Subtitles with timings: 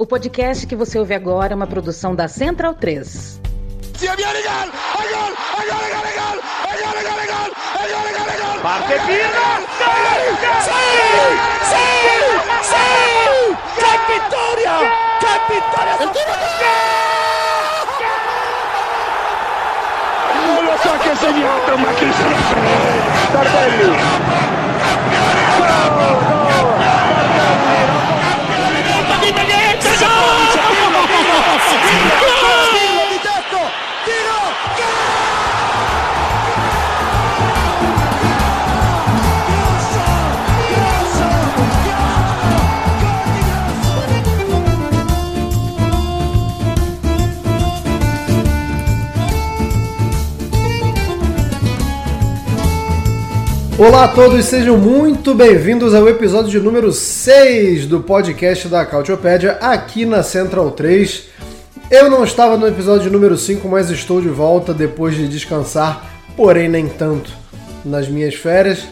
[0.00, 3.40] O podcast que você ouve agora é uma produção da Central 3.
[8.62, 9.46] Parte Pirlo!
[10.62, 10.70] ¡Sí!
[12.62, 12.76] ¡Sí!
[13.74, 14.74] ¡Qué victoria!
[15.18, 15.94] ¡Qué victoria!
[20.46, 22.86] Non lo so che ha segnato, ma chi se ne frega!
[23.32, 23.88] Tardelli!
[28.46, 29.57] Pirlo di
[53.78, 59.52] Olá a todos, sejam muito bem-vindos ao episódio de número 6 do podcast da Cautiopédia
[59.60, 61.28] aqui na Central 3.
[61.88, 66.68] Eu não estava no episódio número 5, mas estou de volta depois de descansar, porém
[66.68, 67.30] nem tanto.
[67.84, 68.82] Nas minhas férias,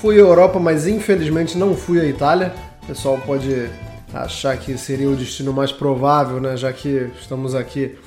[0.00, 2.54] fui à Europa, mas infelizmente não fui à Itália.
[2.84, 3.68] O pessoal pode
[4.14, 6.56] achar que seria o destino mais provável, né?
[6.56, 7.98] Já que estamos aqui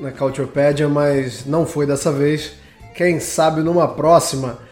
[0.00, 2.54] na Cautiopédia, mas não foi dessa vez.
[2.92, 4.65] Quem sabe numa próxima.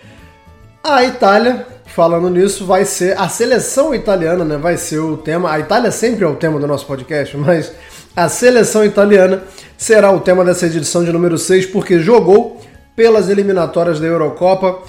[0.86, 4.58] A Itália, falando nisso, vai ser a seleção italiana, né?
[4.58, 5.50] Vai ser o tema.
[5.50, 7.72] A Itália sempre é o tema do nosso podcast, mas
[8.14, 9.44] a seleção italiana
[9.78, 12.60] será o tema dessa edição de número 6, porque jogou
[12.94, 14.80] pelas eliminatórias da Eurocopa,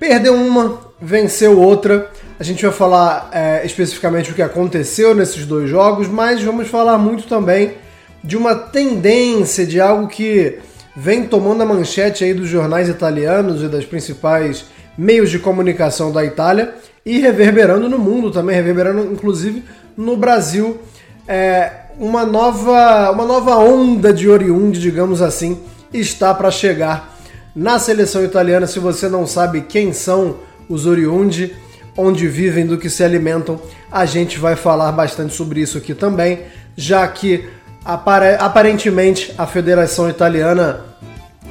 [0.00, 2.10] perdeu uma, venceu outra.
[2.40, 6.96] A gente vai falar é, especificamente o que aconteceu nesses dois jogos, mas vamos falar
[6.96, 7.74] muito também
[8.22, 10.60] de uma tendência, de algo que
[10.96, 16.24] vem tomando a manchete aí dos jornais italianos e das principais meios de comunicação da
[16.24, 19.64] Itália e reverberando no mundo também, reverberando inclusive
[19.96, 20.78] no Brasil.
[21.26, 25.60] É, uma, nova, uma nova onda de oriundi, digamos assim,
[25.92, 27.16] está para chegar
[27.54, 28.66] na seleção italiana.
[28.66, 30.36] Se você não sabe quem são
[30.68, 31.54] os oriundi,
[31.96, 33.60] onde vivem, do que se alimentam,
[33.90, 36.40] a gente vai falar bastante sobre isso aqui também,
[36.76, 37.48] já que
[37.84, 40.80] apare aparentemente a Federação Italiana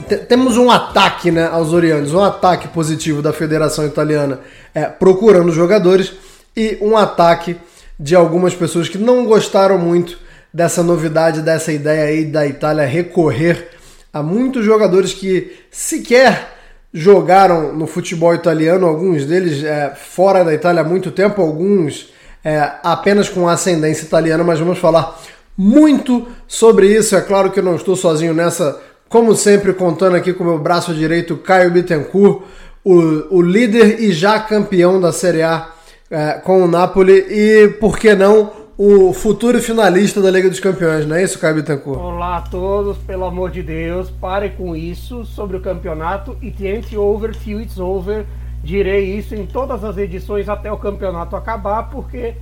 [0.04, 4.40] temos um ataque né, aos oriundos, um ataque positivo da Federação Italiana
[4.74, 6.14] é, procurando jogadores
[6.56, 7.58] e um ataque
[8.00, 10.18] de algumas pessoas que não gostaram muito
[10.54, 13.70] dessa novidade, dessa ideia aí da Itália recorrer
[14.12, 16.54] a muitos jogadores que sequer
[16.94, 22.72] jogaram no futebol italiano, alguns deles é, fora da Itália há muito tempo, alguns é,
[22.84, 25.20] apenas com ascendência italiana, mas vamos falar
[25.58, 27.16] muito sobre isso.
[27.16, 28.80] É claro que eu não estou sozinho nessa
[29.14, 32.42] como sempre, contando aqui com o meu braço direito, Caio Bittencourt,
[32.84, 35.70] o, o líder e já campeão da Série A
[36.10, 41.06] é, com o Napoli e, por que não, o futuro finalista da Liga dos Campeões,
[41.06, 42.00] não é isso, Caio Bittencourt?
[42.00, 46.98] Olá a todos, pelo amor de Deus, pare com isso sobre o campeonato e tente
[46.98, 48.26] over till it's over.
[48.64, 52.34] Direi isso em todas as edições até o campeonato acabar, porque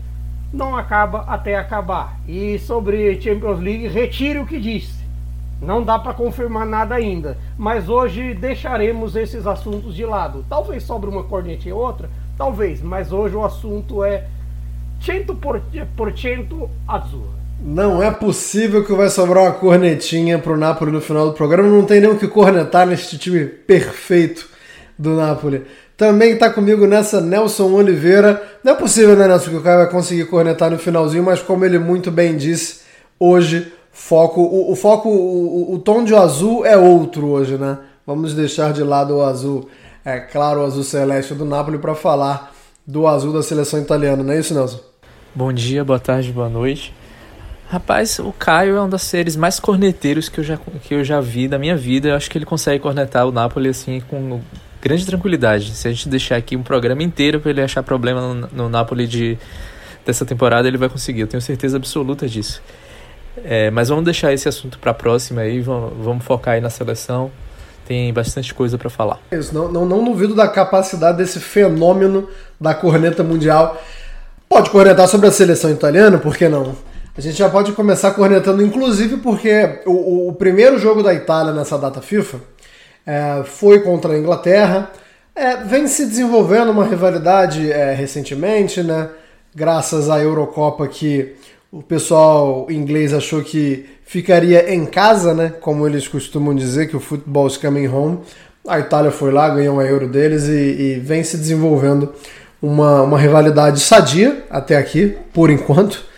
[0.54, 2.18] não acaba até acabar.
[2.26, 5.01] E sobre Champions League, retire o que disse.
[5.62, 10.44] Não dá para confirmar nada ainda, mas hoje deixaremos esses assuntos de lado.
[10.50, 14.26] Talvez sobre uma cornetinha ou outra, talvez, mas hoje o assunto é
[15.04, 17.28] 100% azul.
[17.64, 21.70] Não é possível que vai sobrar uma cornetinha pro Napoli no final do programa.
[21.70, 24.50] Não tem nem o que cornetar neste time perfeito
[24.98, 25.64] do Napoli.
[25.96, 28.42] Também está comigo nessa Nelson Oliveira.
[28.64, 31.64] Não é possível, né, Nelson, que o cara vai conseguir cornetar no finalzinho, mas como
[31.64, 32.82] ele muito bem disse,
[33.20, 37.78] hoje foco, o, o foco, o, o, tom de azul é outro hoje, né?
[38.06, 39.70] Vamos deixar de lado o azul,
[40.04, 42.54] é claro, o azul celeste do Napoli para falar
[42.86, 44.80] do azul da seleção italiana, não é isso, Nelson?
[45.34, 46.94] Bom dia, boa tarde, boa noite.
[47.70, 51.22] Rapaz, o Caio é um dos seres mais corneteiros que eu já, que eu já
[51.22, 52.10] vi da minha vida.
[52.10, 54.42] Eu acho que ele consegue cornetar o Napoli assim com
[54.82, 55.72] grande tranquilidade.
[55.72, 59.08] Se a gente deixar aqui um programa inteiro para ele achar problema no, no Napoli
[59.08, 59.38] de,
[60.06, 61.22] dessa temporada, ele vai conseguir.
[61.22, 62.62] Eu tenho certeza absoluta disso.
[63.44, 66.70] É, mas vamos deixar esse assunto para a próxima aí, vamos, vamos, focar aí na
[66.70, 67.32] seleção.
[67.88, 69.20] Tem bastante coisa para falar.
[69.32, 72.28] Isso, não, não, não duvido da capacidade desse fenômeno
[72.60, 73.82] da corneta mundial.
[74.48, 76.76] Pode cornetar sobre a seleção italiana, por que não?
[77.18, 81.78] A gente já pode começar cornetando, inclusive porque o, o primeiro jogo da Itália nessa
[81.78, 82.40] data FIFA
[83.06, 84.90] é, foi contra a Inglaterra.
[85.36, 89.10] É, vem se desenvolvendo uma rivalidade é, recentemente, né?
[89.54, 91.36] Graças à Eurocopa que
[91.72, 95.54] o pessoal inglês achou que ficaria em casa, né?
[95.62, 98.20] Como eles costumam dizer, que o futebol is coming home.
[98.68, 102.14] A Itália foi lá, ganhou uma euro deles e, e vem se desenvolvendo
[102.62, 106.12] uma, uma rivalidade sadia até aqui, por enquanto.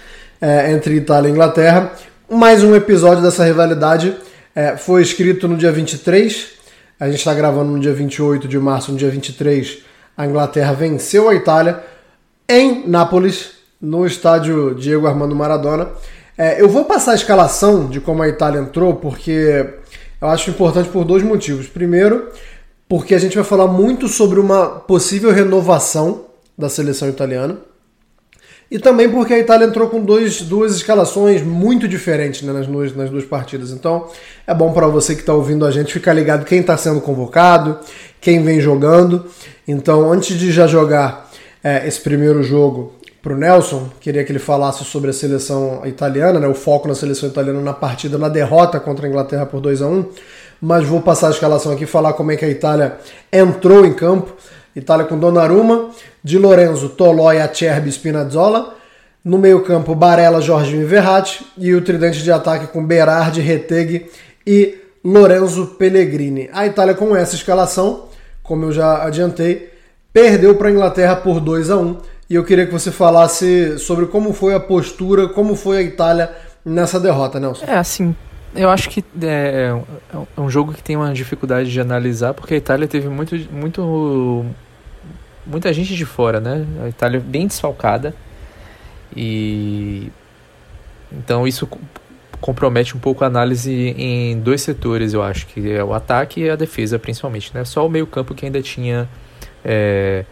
[0.44, 1.94] é, entre Itália e Inglaterra.
[2.30, 4.14] Mais um episódio dessa rivalidade
[4.54, 6.50] é, foi escrito no dia 23.
[7.00, 9.78] A gente está gravando no dia 28 de março, no dia 23.
[10.18, 11.82] A Inglaterra venceu a Itália
[12.50, 13.52] em Nápoles,
[13.84, 15.90] no estádio Diego Armando Maradona.
[16.38, 19.66] É, eu vou passar a escalação de como a Itália entrou, porque
[20.22, 21.68] eu acho importante por dois motivos.
[21.68, 22.30] Primeiro,
[22.88, 26.28] porque a gente vai falar muito sobre uma possível renovação
[26.58, 27.58] da seleção italiana.
[28.72, 32.96] E também porque a Itália entrou com dois, duas escalações muito diferentes né, nas, duas,
[32.96, 33.70] nas duas partidas.
[33.72, 34.08] Então
[34.48, 37.78] é bom para você que está ouvindo a gente ficar ligado quem está sendo convocado,
[38.22, 39.26] quem vem jogando.
[39.68, 41.30] Então, antes de já jogar
[41.64, 46.42] é, esse primeiro jogo para o Nelson, queria que ele falasse sobre a seleção italiana,
[46.42, 49.81] né, o foco na seleção italiana na partida, na derrota contra a Inglaterra por 2
[49.81, 50.06] a 1
[50.62, 52.98] Mas vou passar a escalação aqui e falar como é que a Itália
[53.31, 54.36] entrou em campo.
[54.75, 55.90] Itália com Donnarumma,
[56.22, 58.75] Di Lorenzo, Tolói, Acerbi, Spinazzola.
[59.24, 61.46] No meio-campo, Barella, Jorginho e Verratti.
[61.58, 64.10] E o tridente de ataque com Berardi, Retegui
[64.46, 66.50] e Lorenzo Pellegrini.
[66.52, 68.10] A Itália, com essa escalação,
[68.42, 69.72] como eu já adiantei,
[70.12, 74.08] perdeu para a Inglaterra por 2 a 1 E eu queria que você falasse sobre
[74.08, 76.32] como foi a postura, como foi a Itália
[76.66, 77.64] nessa derrota, Nelson.
[77.68, 78.16] É, assim,
[78.56, 79.72] eu acho que é,
[80.12, 84.44] é um jogo que tem uma dificuldade de analisar, porque a Itália teve muito, muito
[85.46, 86.66] muita gente de fora, né?
[86.84, 88.16] A Itália bem desfalcada.
[89.16, 90.12] E
[91.12, 91.70] então isso
[92.42, 96.50] compromete um pouco a análise em dois setores, eu acho, que é o ataque e
[96.50, 97.64] a defesa, principalmente, né?
[97.64, 99.08] Só o meio-campo que ainda tinha
[99.64, 100.26] é,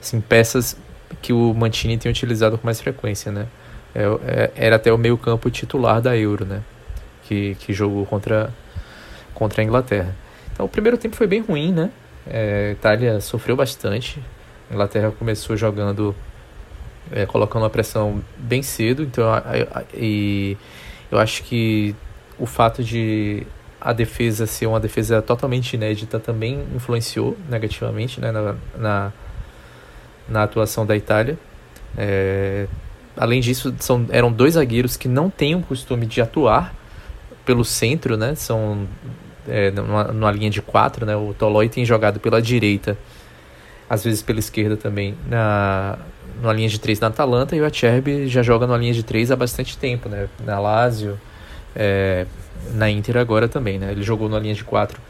[0.00, 0.76] assim, peças
[1.20, 3.46] que o Mantini tem utilizado com mais frequência, né?
[3.94, 6.62] É, é, era até o meio-campo titular da Euro, né?
[7.24, 8.52] Que, que jogou contra,
[9.34, 10.14] contra a Inglaterra.
[10.52, 11.90] Então o primeiro tempo foi bem ruim, né?
[12.26, 14.20] É, a Itália sofreu bastante,
[14.70, 16.14] a Inglaterra começou jogando,
[17.10, 19.26] é, colocando uma pressão bem cedo, então
[19.94, 20.56] e
[21.10, 21.94] eu acho que
[22.38, 23.46] o fato de
[23.80, 29.12] a defesa ser uma defesa totalmente inédita também influenciou negativamente né, na, na,
[30.28, 31.38] na atuação da Itália.
[31.96, 32.66] É,
[33.16, 36.74] além disso, são, eram dois zagueiros que não têm o costume de atuar
[37.44, 38.34] pelo centro, né?
[38.34, 38.86] São
[39.48, 41.16] é, numa, numa linha de quatro, né?
[41.16, 42.96] O Tolói tem jogado pela direita
[43.88, 45.98] às vezes pela esquerda também, na,
[46.42, 49.30] na linha de três na Atalanta, e o Acerbi já joga na linha de três
[49.30, 50.28] há bastante tempo, né?
[50.44, 51.18] Na Lazio,
[51.74, 52.26] é,
[52.74, 53.92] na Inter agora também, né?
[53.92, 55.00] Ele jogou na linha de quatro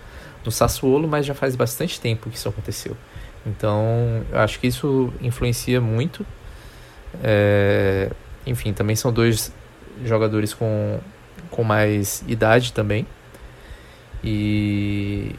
[0.45, 2.97] no Sassuolo, mas já faz bastante tempo que isso aconteceu.
[3.49, 6.25] Então, eu acho que isso influencia muito.
[7.23, 8.11] É,
[8.47, 9.53] enfim, também são dois
[10.05, 10.99] jogadores com,
[11.51, 13.07] com mais idade também.
[14.23, 15.35] E,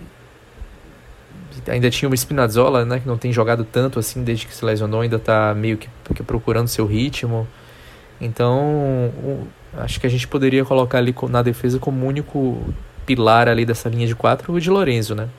[1.68, 5.02] ainda tinha o Spinazzola, né, que não tem jogado tanto assim desde que se lesionou,
[5.02, 7.48] ainda está meio que, que, procurando seu ritmo.
[8.20, 9.12] Então,
[9.78, 12.62] acho que a gente poderia colocar ali na defesa como único
[13.06, 15.30] pilar ali dessa linha de quatro o de Lorenzo, né?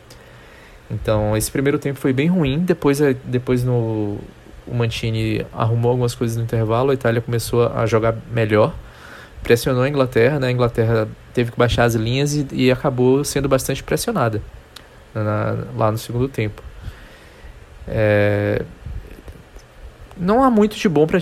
[0.90, 4.18] Então, esse primeiro tempo foi bem ruim, depois, é, depois no,
[4.66, 8.74] o Mantini arrumou algumas coisas no intervalo, a Itália começou a jogar melhor,
[9.42, 10.48] pressionou a Inglaterra, né?
[10.48, 14.42] A Inglaterra teve que baixar as linhas e, e acabou sendo bastante pressionada
[15.14, 16.62] na, lá no segundo tempo.
[17.86, 18.62] É,
[20.16, 21.18] não há muito de bom para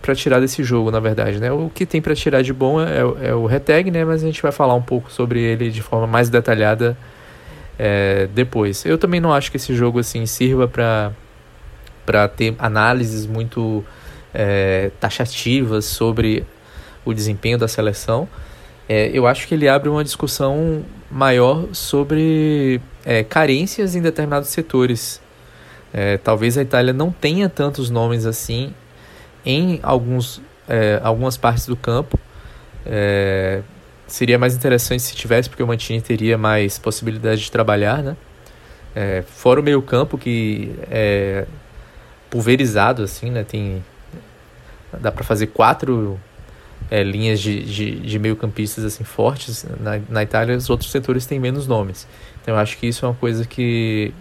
[0.00, 1.52] para tirar desse jogo, na verdade, né?
[1.52, 4.04] O que tem para tirar de bom é, é, o Reteg, né?
[4.04, 6.96] Mas a gente vai falar um pouco sobre ele de forma mais detalhada
[7.78, 8.84] é, depois.
[8.84, 11.12] Eu também não acho que esse jogo assim sirva para
[12.04, 13.84] para ter análises muito
[14.34, 16.44] é, taxativas sobre
[17.04, 18.28] o desempenho da seleção.
[18.88, 25.20] É, eu acho que ele abre uma discussão maior sobre é, carências em determinados setores.
[25.92, 28.74] É, talvez a Itália não tenha tantos nomes assim
[29.44, 32.18] em alguns, é, algumas partes do campo.
[34.06, 38.16] Seria mais interessante se tivesse, porque o Mantini teria mais possibilidade de trabalhar, né?
[38.94, 41.46] É, fora o meio campo que é
[42.28, 43.42] pulverizado assim, né?
[43.42, 43.82] Tem
[45.00, 46.20] dá para fazer quatro
[46.90, 49.64] é, linhas de, de, de meio-campistas assim, fortes.
[49.80, 52.06] Na, na Itália, os outros setores têm menos nomes.
[52.42, 54.12] Então, eu acho que isso é uma coisa que,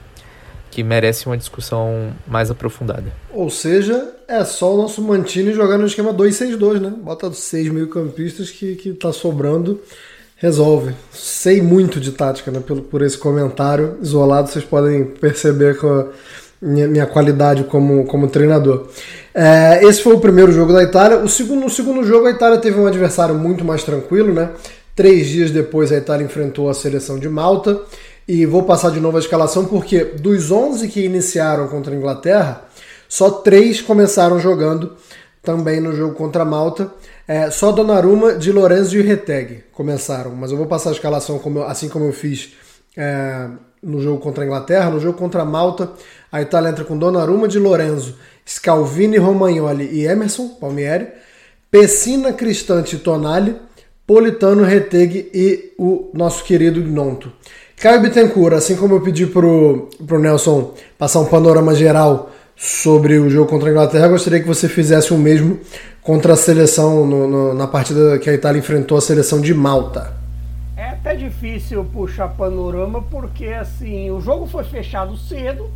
[0.72, 3.12] que merece uma discussão mais aprofundada.
[3.30, 6.94] Ou seja, é só o nosso Mantini jogar no esquema 2-6-2, né?
[7.04, 9.82] Bota seis meio-campistas que, que tá sobrando,
[10.38, 10.96] resolve.
[11.12, 12.62] Sei muito de tática, né?
[12.66, 16.06] Pelo, por esse comentário isolado, vocês podem perceber a
[16.62, 18.88] minha, minha qualidade como, como treinador.
[19.34, 21.18] É, esse foi o primeiro jogo da Itália.
[21.18, 24.52] O segundo, no segundo jogo, a Itália teve um adversário muito mais tranquilo, né?
[24.96, 27.82] Três dias depois, a Itália enfrentou a seleção de Malta.
[28.34, 32.64] E vou passar de novo a escalação porque dos 11 que iniciaram contra a Inglaterra,
[33.10, 34.96] só três começaram jogando
[35.44, 36.90] também no jogo contra a Malta.
[37.28, 41.60] É, só Donnarumma, de Lorenzo e Reteg começaram, mas eu vou passar a escalação como
[41.60, 42.54] eu, assim como eu fiz
[42.96, 43.50] é,
[43.84, 45.92] no jogo contra a Inglaterra, no jogo contra a Malta.
[46.32, 48.16] A Itália entra com Donnarumma, de Lorenzo,
[48.48, 51.10] Scalvini, Romagnoli e Emerson, Palmieri,
[51.70, 53.58] Pessina, Cristante e Tonali,
[54.08, 57.30] Politano, Reteg e o nosso querido Gnonto.
[57.82, 63.28] Caio Bittencourt, assim como eu pedi pro, pro Nelson passar um panorama geral sobre o
[63.28, 65.60] jogo contra a Inglaterra, gostaria que você fizesse o mesmo
[66.04, 70.14] contra a seleção no, no, na partida que a Itália enfrentou a seleção de Malta.
[70.78, 75.72] É até difícil puxar panorama porque assim o jogo foi fechado cedo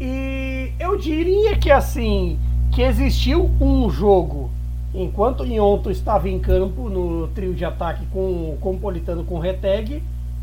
[0.00, 2.38] e eu diria que assim
[2.72, 4.48] que existiu um jogo
[4.94, 10.00] enquanto o Nhonto estava em campo no trio de ataque com, com Politano com Reteg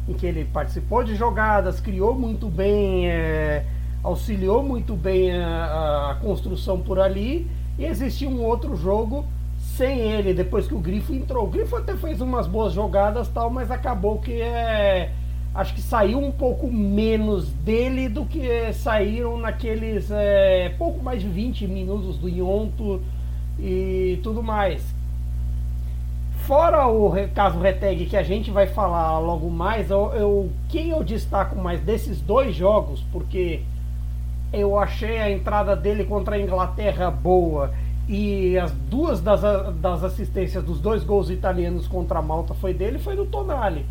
[0.08, 3.66] em que ele participou de jogadas, criou muito bem, é,
[4.04, 7.48] auxiliou muito bem a, a, construção por ali.
[7.78, 9.26] E existia um outro jogo
[9.58, 11.46] sem ele, depois que o Grifo entrou.
[11.46, 15.12] O Grifo até fez umas boas jogadas tal, mas acabou que é.
[15.54, 21.28] Acho que saiu um pouco menos dele do que saíram naqueles é, pouco mais de
[21.28, 23.02] 20 minutos do Yonto
[23.60, 24.82] e tudo mais.
[26.52, 31.02] Fora o caso Reteg que a gente vai falar logo mais, eu, eu, quem eu
[31.02, 33.62] destaco mais desses dois jogos, porque
[34.52, 37.72] eu achei a entrada dele contra a Inglaterra boa
[38.06, 39.40] e as duas das,
[39.76, 43.86] das assistências dos dois gols italianos contra a Malta foi dele, foi do Tonali.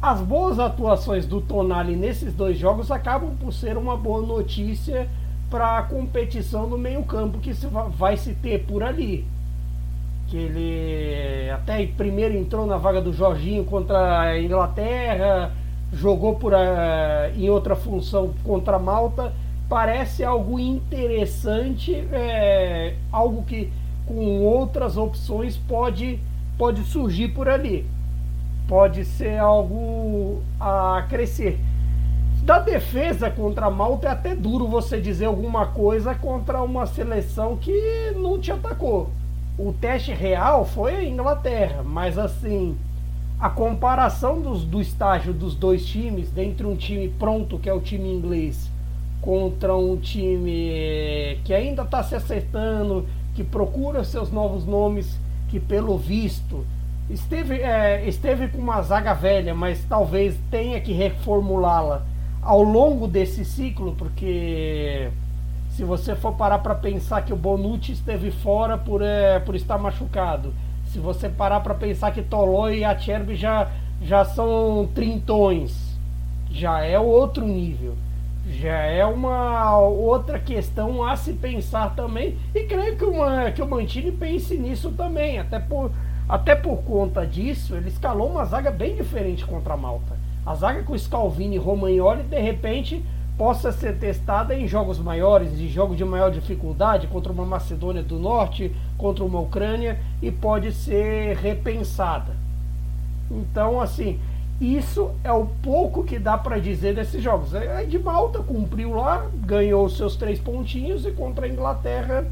[0.00, 5.06] As boas atuações do Tonali nesses dois jogos acabam por ser uma boa notícia
[5.50, 7.52] para a competição no meio-campo que
[7.90, 9.28] vai se ter por ali
[10.30, 15.50] que ele até primeiro entrou na vaga do Jorginho contra a Inglaterra,
[15.92, 19.32] jogou por a, em outra função contra a Malta.
[19.68, 23.72] Parece algo interessante, é, algo que
[24.06, 26.20] com outras opções pode,
[26.56, 27.84] pode surgir por ali.
[28.68, 31.58] Pode ser algo a crescer.
[32.44, 37.56] Da defesa contra a Malta é até duro você dizer alguma coisa contra uma seleção
[37.56, 39.10] que não te atacou
[39.62, 42.78] o teste real foi Inglaterra, mas assim,
[43.38, 47.80] a comparação dos, do estágio dos dois times, dentre um time pronto, que é o
[47.80, 48.70] time inglês,
[49.20, 55.18] contra um time que ainda está se acertando, que procura seus novos nomes,
[55.50, 56.64] que pelo visto
[57.10, 62.06] esteve, é, esteve com uma zaga velha, mas talvez tenha que reformulá-la
[62.40, 65.10] ao longo desse ciclo, porque
[65.70, 69.78] se você for parar para pensar que o Bonucci esteve fora por, é, por estar
[69.78, 70.52] machucado,
[70.86, 73.70] se você parar para pensar que Tolói e Acerbi já,
[74.02, 75.96] já são trintões,
[76.50, 77.94] já é outro nível.
[78.48, 82.36] Já é uma outra questão a se pensar também.
[82.54, 85.38] E creio que, uma, que o Mantini pense nisso também.
[85.38, 85.92] Até por,
[86.28, 90.18] até por conta disso, ele escalou uma zaga bem diferente contra a Malta.
[90.44, 93.04] A zaga com Scalvini e Romagnoli, de repente,
[93.40, 98.18] possa ser testada em jogos maiores, em jogos de maior dificuldade, contra uma Macedônia do
[98.18, 102.36] Norte, contra uma Ucrânia, e pode ser repensada.
[103.30, 104.20] Então, assim,
[104.60, 107.54] isso é o pouco que dá para dizer desses jogos.
[107.54, 112.26] A de Malta cumpriu lá, ganhou seus três pontinhos, e contra a Inglaterra,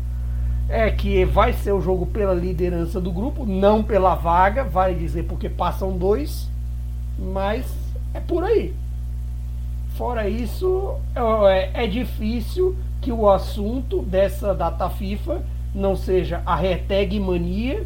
[0.68, 5.22] é que vai ser o jogo pela liderança do grupo, não pela vaga, vale dizer,
[5.22, 6.50] porque passam dois,
[7.18, 7.64] mas
[8.12, 8.74] é por aí.
[9.98, 10.94] Fora isso,
[11.48, 15.42] é, é difícil que o assunto dessa data FIFA
[15.74, 17.84] não seja a retag mania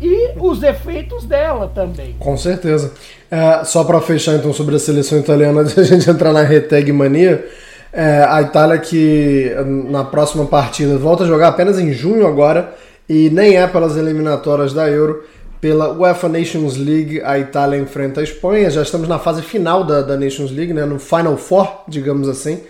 [0.00, 2.16] e os efeitos dela também.
[2.18, 2.92] Com certeza.
[3.30, 6.90] É, só para fechar então sobre a seleção italiana, antes a gente entrar na retag
[6.90, 7.48] mania,
[7.92, 9.54] é, a Itália que
[9.88, 12.74] na próxima partida volta a jogar apenas em junho agora
[13.08, 15.22] e nem é pelas eliminatórias da Euro,
[15.62, 18.68] pela UEFA Nations League, a Itália enfrenta a Espanha.
[18.68, 20.84] Já estamos na fase final da, da Nations League, né?
[20.84, 22.64] no Final Four, digamos assim,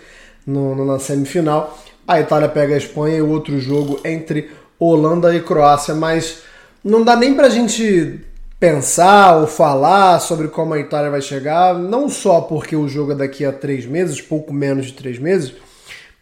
[0.45, 1.75] no, no, na semifinal.
[2.07, 5.95] A Itália pega a Espanha e o outro jogo entre Holanda e Croácia.
[5.95, 6.43] Mas
[6.83, 8.19] não dá nem pra gente
[8.59, 13.15] pensar ou falar sobre como a Itália vai chegar, não só porque o jogo é
[13.15, 15.51] daqui a três meses, pouco menos de três meses,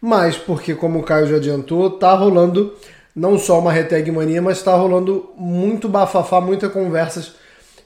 [0.00, 2.72] mas porque, como o Caio já adiantou, tá rolando
[3.14, 7.32] não só uma retag mania, mas está rolando muito bafafá, muitas conversas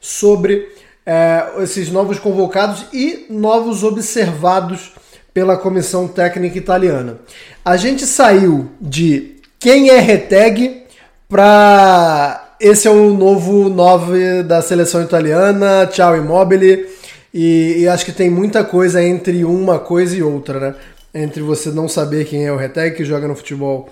[0.00, 0.68] sobre
[1.04, 4.92] é, esses novos convocados e novos observados
[5.32, 7.18] pela comissão técnica italiana.
[7.64, 10.84] A gente saiu de quem é retag
[11.28, 16.86] para esse é o novo 9 da seleção italiana, tchau Immobile,
[17.34, 20.74] e, e, acho que tem muita coisa entre uma coisa e outra, né?
[21.12, 23.90] Entre você não saber quem é o retag que joga no futebol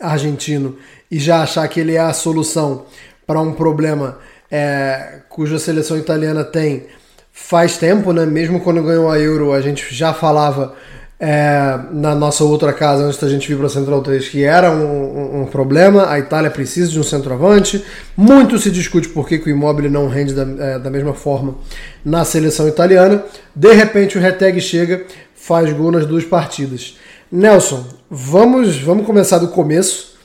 [0.00, 0.76] argentino
[1.10, 2.86] e já achar que ele é a solução
[3.26, 4.18] para um problema
[4.50, 6.86] é, cuja seleção italiana tem
[7.32, 8.26] faz tempo, né?
[8.26, 10.74] Mesmo quando ganhou a Euro, a gente já falava
[11.18, 14.84] é, na nossa outra casa, antes da gente vir para Central 3, que era um,
[14.84, 16.10] um, um, problema.
[16.10, 17.84] A Itália precisa de um centroavante.
[18.16, 21.56] Muito se discute por que, que o Immobile não rende da, é, da mesma forma
[22.04, 23.22] na seleção italiana.
[23.54, 25.04] De repente, o Reteg chega,
[25.34, 26.96] faz gol nas duas partidas.
[27.30, 30.16] Nelson, vamos, vamos começar do começo.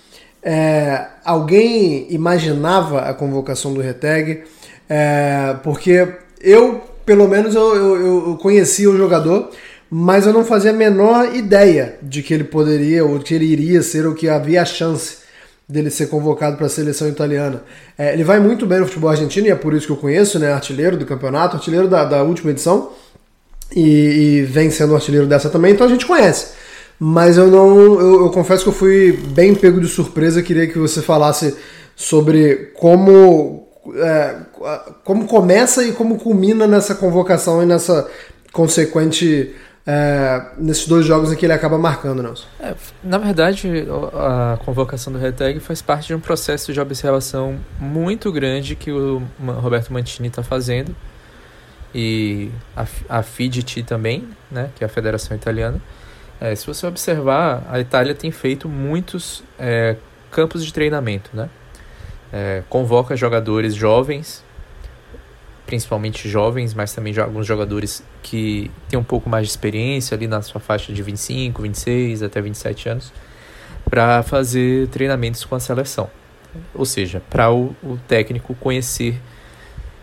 [0.41, 4.43] É, alguém imaginava a convocação do Reteg?
[4.89, 6.07] É, porque
[6.41, 9.50] eu, pelo menos, eu, eu, eu conhecia o jogador
[9.89, 13.81] mas eu não fazia a menor ideia de que ele poderia, ou que ele iria
[13.81, 15.19] ser, ou que havia a chance
[15.67, 17.63] dele ser convocado para a seleção italiana.
[17.97, 20.39] É, ele vai muito bem no futebol argentino, e é por isso que eu conheço,
[20.39, 20.51] né?
[20.51, 22.91] Artilheiro do campeonato, artilheiro da, da última edição,
[23.75, 26.53] e, e, vem sendo artilheiro dessa também, então a gente conhece.
[26.99, 27.77] Mas eu não.
[27.99, 31.55] Eu, eu confesso que eu fui bem pego de surpresa, queria que você falasse
[31.95, 33.63] sobre como.
[33.95, 34.35] É,
[35.03, 38.09] como começa e como culmina nessa convocação e nessa
[38.51, 39.53] consequente
[39.87, 42.47] é, nesses dois jogos em que ele acaba marcando, Nelson.
[42.59, 42.73] É,
[43.03, 48.75] na verdade, a convocação do Reteg faz parte de um processo de observação muito grande
[48.75, 49.21] que o
[49.61, 50.95] Roberto Mantini está fazendo
[51.93, 55.79] e a, a FIDT também, né, que é a Federação Italiana.
[56.45, 59.95] É, se você observar, a Itália tem feito muitos é,
[60.29, 61.49] campos de treinamento, né?
[62.31, 64.43] É, convoca jogadores jovens
[65.65, 70.41] principalmente jovens, mas também alguns jogadores que têm um pouco mais de experiência ali na
[70.41, 73.13] sua faixa de 25, 26 até 27 anos,
[73.89, 76.09] para fazer treinamentos com a seleção.
[76.73, 79.19] Ou seja, para o, o, técnico conhecer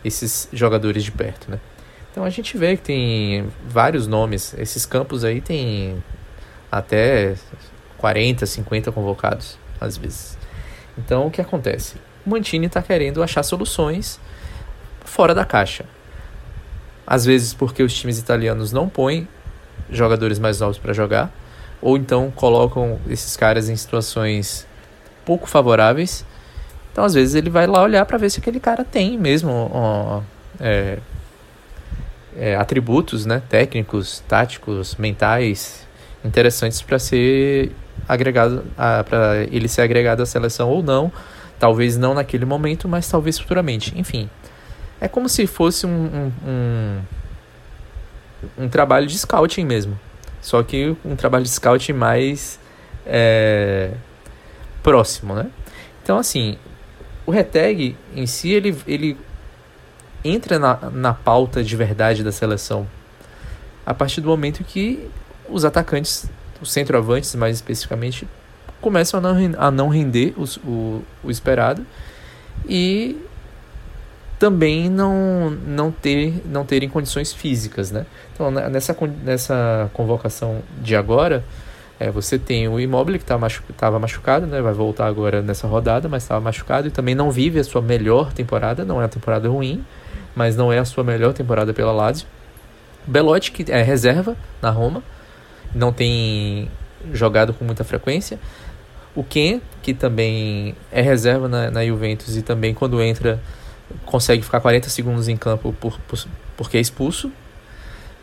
[0.05, 1.61] esses jogadores de perto, né?
[2.11, 6.03] Então a gente vê que tem vários nomes, esses campos aí tem
[6.73, 7.35] até
[7.99, 10.39] 40, 50 convocados às vezes.
[10.97, 11.97] Então o que acontece?
[12.25, 14.19] O Mantini está querendo achar soluções
[15.05, 15.85] fora da caixa.
[17.07, 19.29] Às vezes porque os times italianos não põem
[19.91, 21.31] jogadores mais novos para jogar,
[21.83, 24.67] ou então colocam esses caras em situações
[25.25, 26.25] pouco favoráveis.
[26.93, 30.21] Então, às vezes, ele vai lá olhar para ver se aquele cara tem mesmo ó,
[30.61, 30.99] é,
[32.37, 35.87] é, atributos né, técnicos, táticos, mentais
[36.25, 37.73] interessantes para ser
[38.09, 41.13] agregado, para ele ser agregado à seleção ou não.
[41.59, 43.93] Talvez não naquele momento, mas talvez futuramente.
[43.97, 44.29] Enfim,
[45.01, 47.01] é como se fosse um, um, um,
[48.65, 49.99] um trabalho de scouting mesmo.
[50.41, 52.59] Só que um trabalho de scouting mais
[53.07, 53.93] é,
[54.83, 55.47] próximo, né?
[56.03, 56.59] Então, assim,
[57.25, 59.17] o retag em si, ele, ele
[60.25, 62.89] entra na, na pauta de verdade da seleção
[63.85, 65.09] a partir do momento que
[65.49, 66.27] os atacantes,
[66.61, 68.27] os centroavantes mais especificamente,
[68.81, 71.87] começam a não, a não render o, o esperado
[72.69, 73.17] e
[74.39, 78.05] também não, não, ter, não terem condições físicas, né?
[78.35, 81.45] Então, nessa, nessa convocação de agora,
[82.01, 84.61] é, você tem o Immobile que estava tá machu machucado, né?
[84.61, 88.33] Vai voltar agora nessa rodada, mas estava machucado e também não vive a sua melhor
[88.33, 89.85] temporada, não é uma temporada ruim,
[90.35, 92.27] mas não é a sua melhor temporada pela Lazio.
[93.07, 95.05] Belotti, que é reserva na Roma,
[95.75, 96.69] não tem
[97.13, 98.39] jogado com muita frequência.
[99.15, 103.41] O Ken, que também é reserva na, na Juventus e também quando entra
[104.07, 106.19] consegue ficar 40 segundos em campo por, por
[106.57, 107.31] porque é expulso.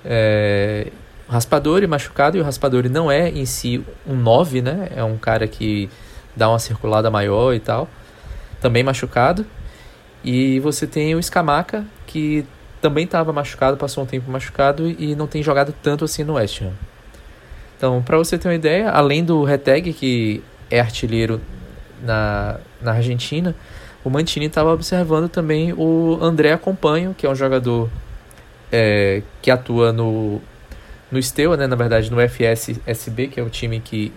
[0.03, 0.87] É,
[1.27, 4.89] raspador e machucado, e o raspador não é em si um 9, né?
[4.95, 5.89] É um cara que
[6.35, 7.87] dá uma circulada maior e tal.
[8.61, 9.45] Também machucado.
[10.23, 12.45] E você tem o Scamaca, que
[12.81, 16.61] também estava machucado, passou um tempo machucado e não tem jogado tanto assim no West
[16.61, 16.71] Ham.
[17.79, 21.39] Então, para você ter uma ideia, além do Reteg, que é artilheiro
[22.03, 23.55] na, na Argentina,
[24.03, 27.89] o Mantini estava observando também o André Acompanho, que é um jogador
[28.69, 30.41] é, que atua no,
[31.09, 31.67] no Steaua, né?
[31.67, 34.11] na verdade no FSSB, que é o time que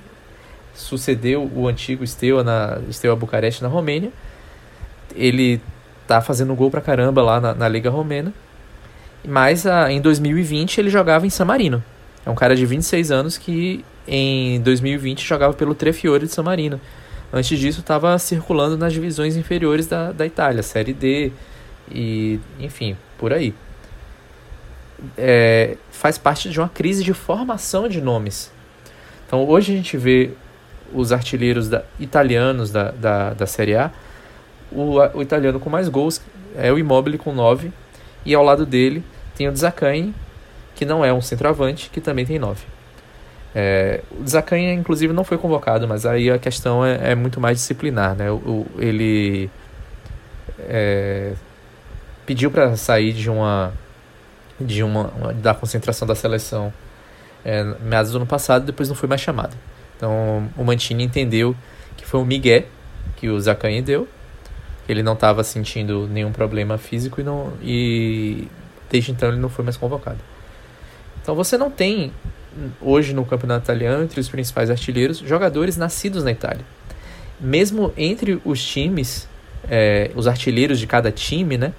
[0.74, 4.10] sucedeu o antigo Steaua, na, Steaua Bucareste na Romênia.
[5.14, 5.60] Ele
[6.08, 8.34] tá fazendo gol pra caramba lá na, na Liga Romena.
[9.24, 11.80] Mas a, em 2020 ele jogava em San Marino.
[12.24, 16.80] É um cara de 26 anos que em 2020 jogava pelo Trefiore de San Marino.
[17.32, 21.32] Antes disso, estava circulando nas divisões inferiores da, da Itália, Série D
[21.90, 23.54] e, enfim, por aí.
[25.16, 28.52] É, faz parte de uma crise de formação de nomes.
[29.26, 30.32] Então, hoje a gente vê
[30.92, 33.90] os artilheiros da, italianos da, da, da Série A.
[34.70, 36.20] O, o italiano com mais gols
[36.54, 37.72] é o Immobile com 9.
[38.24, 39.02] E ao lado dele
[39.34, 40.14] tem o Zaccaini,
[40.82, 42.60] que não é um centroavante, que também tem 9.
[43.54, 47.58] É, o Zacanha, inclusive, não foi convocado, mas aí a questão é, é muito mais
[47.58, 48.28] disciplinar, né?
[48.32, 49.48] O, ele
[50.58, 51.34] é,
[52.26, 53.72] pediu para sair de uma
[54.60, 56.72] de uma da concentração da seleção
[57.44, 59.56] é, meados do ano passado, depois não foi mais chamado.
[59.96, 61.54] Então o Mantini entendeu
[61.96, 62.66] que foi um migué
[63.16, 64.08] que o Zacanhe deu,
[64.88, 68.48] ele não estava sentindo nenhum problema físico e, não, e
[68.90, 70.31] desde então ele não foi mais convocado.
[71.22, 72.12] Então você não tem
[72.80, 76.64] hoje no campeonato italiano entre os principais artilheiros jogadores nascidos na Itália.
[77.40, 79.28] Mesmo entre os times,
[79.70, 81.72] é, os artilheiros de cada time, né?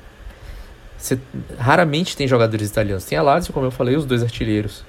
[0.98, 1.20] Você
[1.58, 3.06] raramente tem jogadores italianos.
[3.06, 4.84] Tem a Lazio, como eu falei, os dois artilheiros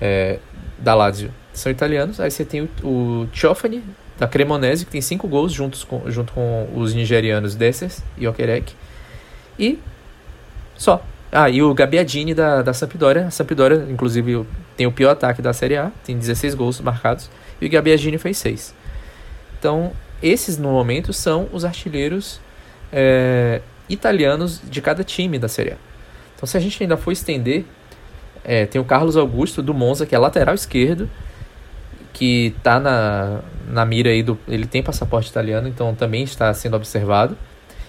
[0.00, 0.38] é,
[0.78, 2.18] da Lazio são italianos.
[2.18, 3.84] Aí você tem o, o Ciofani,
[4.18, 8.74] da Cremonese, que tem cinco gols juntos com, junto com os nigerianos Dessers e Okerek.
[9.58, 9.78] E
[10.76, 11.04] só.
[11.32, 13.26] Ah, e o Gabbiadini da, da Sampdoria.
[13.26, 14.44] A Sampdoria, inclusive,
[14.76, 18.38] tem o pior ataque da Série A, tem 16 gols marcados, e o Gabbiadini fez
[18.38, 18.74] 6.
[19.58, 22.40] Então, esses, no momento, são os artilheiros
[22.92, 25.76] é, italianos de cada time da Série A.
[26.34, 27.64] Então, se a gente ainda for estender,
[28.42, 31.08] é, tem o Carlos Augusto do Monza, que é lateral esquerdo,
[32.12, 34.36] que está na, na mira aí do.
[34.48, 37.36] Ele tem passaporte italiano, então também está sendo observado.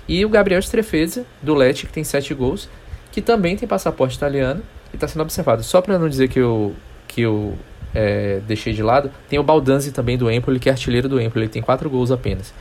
[0.08, 2.70] E o Gabriel Strefeza, do Lecce, que tem 7 gols,
[3.12, 5.64] que também tem passaporte italiano e está sendo observado.
[5.64, 6.76] Só para não dizer que eu,
[7.08, 7.58] que eu
[7.94, 11.46] é, deixei de lado, tem o Baldanzi também do Empoli, que é artilheiro do Empoli,
[11.46, 12.54] ele tem 4 gols apenas.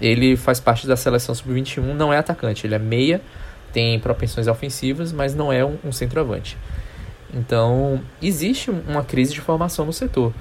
[0.00, 3.20] Ele faz parte da seleção sub-21, não é atacante, ele é meia,
[3.72, 6.56] tem propensões ofensivas, mas não é um, um centroavante.
[7.32, 10.32] Então, existe uma crise de formação no setor.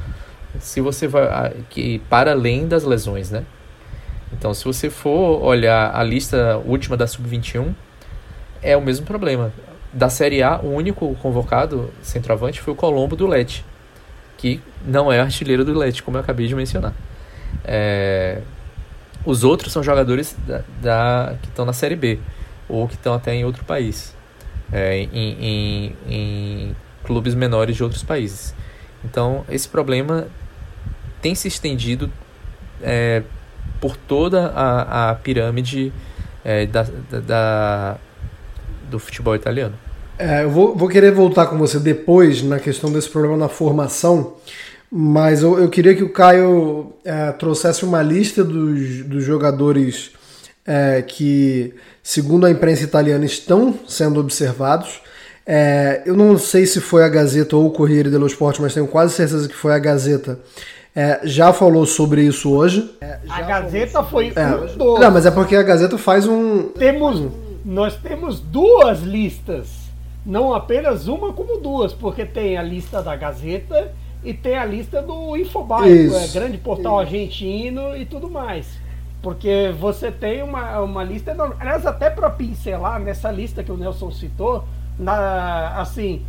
[0.60, 3.44] Se você vai que para além das lesões, né?
[4.34, 7.74] Então, se você for olhar a lista última da sub-21,
[8.62, 9.52] é o mesmo problema.
[9.92, 13.66] Da Série A, o único convocado centroavante foi o Colombo do Lete,
[14.38, 16.94] que não é artilheiro do Lete, como eu acabei de mencionar.
[17.64, 18.42] É...
[19.26, 22.20] Os outros são jogadores da, da que estão na Série B,
[22.70, 24.16] ou que estão até em outro país,
[24.72, 28.54] é, em, em, em clubes menores de outros países.
[29.04, 30.28] Então, esse problema
[31.22, 32.12] tem se estendido
[32.82, 33.24] é,
[33.82, 35.92] por toda a, a pirâmide
[36.44, 36.84] é, da,
[37.26, 37.98] da,
[38.90, 39.76] do futebol italiano.
[40.18, 44.34] É, eu vou, vou, querer voltar com você depois na questão desse problema na formação,
[44.92, 50.12] mas eu, eu queria que o Caio é, trouxesse uma lista dos, dos jogadores
[50.68, 51.74] é, que,
[52.04, 55.02] segundo a imprensa italiana, estão sendo observados.
[55.48, 58.88] É, eu não sei se foi a Gazeta ou o Corriere dello Sport, mas tenho
[58.88, 60.38] quase certeza que foi a Gazeta.
[60.94, 62.94] É, já falou sobre isso hoje.
[63.00, 64.76] É, a Gazeta foi é, um dos...
[64.76, 66.64] Não, mas é porque a Gazeta faz um.
[66.70, 67.22] Temos
[67.70, 69.92] nós temos duas listas,
[70.26, 75.04] não apenas uma, como duas, porque tem a lista da Gazeta e tem a lista
[75.04, 77.02] do Infobairro, é grande portal Isso.
[77.02, 78.80] argentino e tudo mais.
[79.22, 81.58] Porque você tem uma, uma lista enorme.
[81.60, 84.64] Aliás, até para pincelar nessa lista que o Nelson citou,
[84.98, 86.26] na, assim,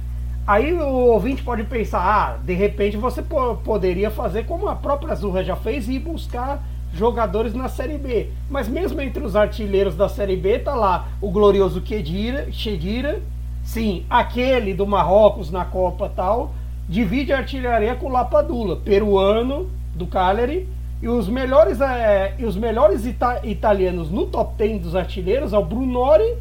[0.46, 3.24] aí o ouvinte pode pensar, ah, de repente você
[3.64, 8.28] poderia fazer como a própria Zurra já fez e ir buscar jogadores na Série B.
[8.48, 13.20] Mas mesmo entre os artilheiros da Série B tá lá o glorioso Kedira, Chedira,
[13.62, 16.54] sim, aquele do Marrocos na Copa tal,
[16.88, 20.68] divide a artilharia com o Lapadula, peruano do Cagliari,
[21.02, 25.58] e os melhores, é, e os melhores ita italianos no top 10 dos artilheiros é
[25.58, 26.36] o Brunori,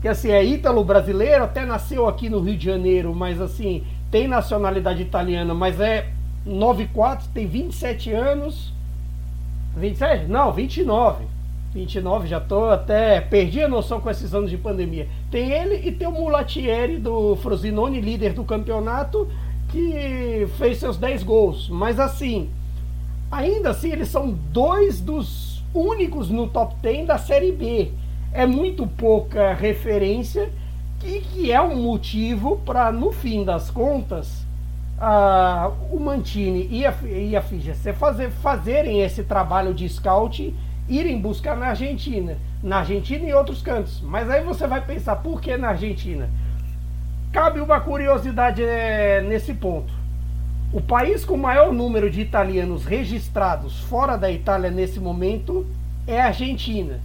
[0.00, 4.28] que assim é ítalo brasileiro, até nasceu aqui no Rio de Janeiro, mas assim, tem
[4.28, 6.10] nacionalidade italiana, mas é
[6.46, 8.75] 9'4, tem 27 anos
[9.76, 10.26] 27?
[10.26, 11.24] Não, 29.
[11.74, 13.20] 29, já tô até.
[13.20, 15.06] Perdi a noção com esses anos de pandemia.
[15.30, 19.28] Tem ele e tem o Mulatieri do Frosinone, líder do campeonato,
[19.68, 21.68] que fez seus 10 gols.
[21.68, 22.48] Mas assim,
[23.30, 27.90] ainda assim, eles são dois dos únicos no top 10 da Série B.
[28.32, 30.50] É muito pouca referência,
[30.98, 34.45] que, que é um motivo para, no fim das contas,
[35.90, 37.42] o Mantini e a, e a
[37.92, 40.54] fazer, fazerem esse trabalho de scout,
[40.88, 42.36] irem buscar na Argentina.
[42.62, 44.00] Na Argentina e outros cantos.
[44.00, 46.28] Mas aí você vai pensar, por que na Argentina?
[47.32, 49.92] Cabe uma curiosidade é, nesse ponto.
[50.72, 55.66] O país com o maior número de italianos registrados fora da Itália nesse momento
[56.06, 57.00] é a Argentina.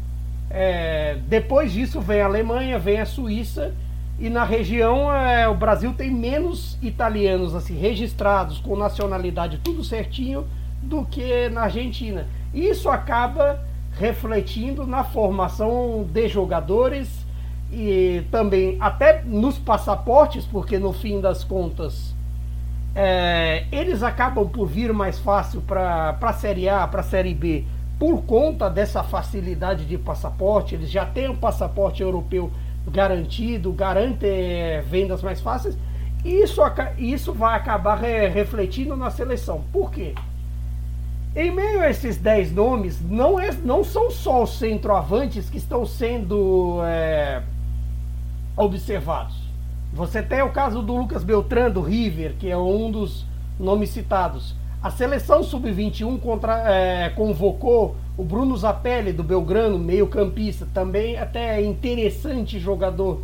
[0.50, 3.74] É, depois disso vem a Alemanha, vem a Suíça
[4.22, 10.46] e na região é, o Brasil tem menos italianos assim registrados com nacionalidade tudo certinho
[10.80, 12.28] do que na Argentina.
[12.54, 13.60] Isso acaba
[13.98, 17.26] refletindo na formação de jogadores
[17.72, 22.14] e também até nos passaportes, porque no fim das contas
[22.94, 27.64] é, eles acabam por vir mais fácil para a Série A, para a Série B,
[27.98, 32.52] por conta dessa facilidade de passaporte, eles já têm um passaporte europeu
[32.88, 35.78] garantido, garante é, vendas mais fáceis,
[36.24, 36.62] isso,
[36.98, 39.64] isso vai acabar refletindo na seleção.
[39.72, 40.14] Por quê?
[41.36, 45.86] Em meio a esses 10 nomes, não, é, não são só os centroavantes que estão
[45.86, 47.42] sendo é,
[48.56, 49.42] observados.
[49.94, 53.26] Você tem o caso do Lucas Beltrán, do River, que é um dos
[53.60, 54.56] nomes citados.
[54.84, 56.20] A seleção sub-21
[56.66, 63.24] é, convocou o Bruno Zapelli, do Belgrano, meio-campista, também até interessante jogador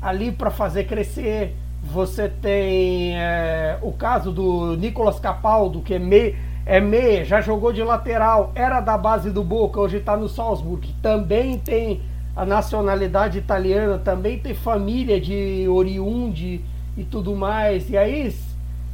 [0.00, 1.56] ali para fazer crescer.
[1.82, 7.72] Você tem é, o caso do Nicolas Capaldo, que é meio é meia, já jogou
[7.72, 10.94] de lateral, era da base do Boca, hoje está no Salzburg.
[11.02, 12.00] Também tem
[12.36, 16.60] a nacionalidade italiana, também tem família de oriundi
[16.96, 17.90] e tudo mais.
[17.90, 18.32] E aí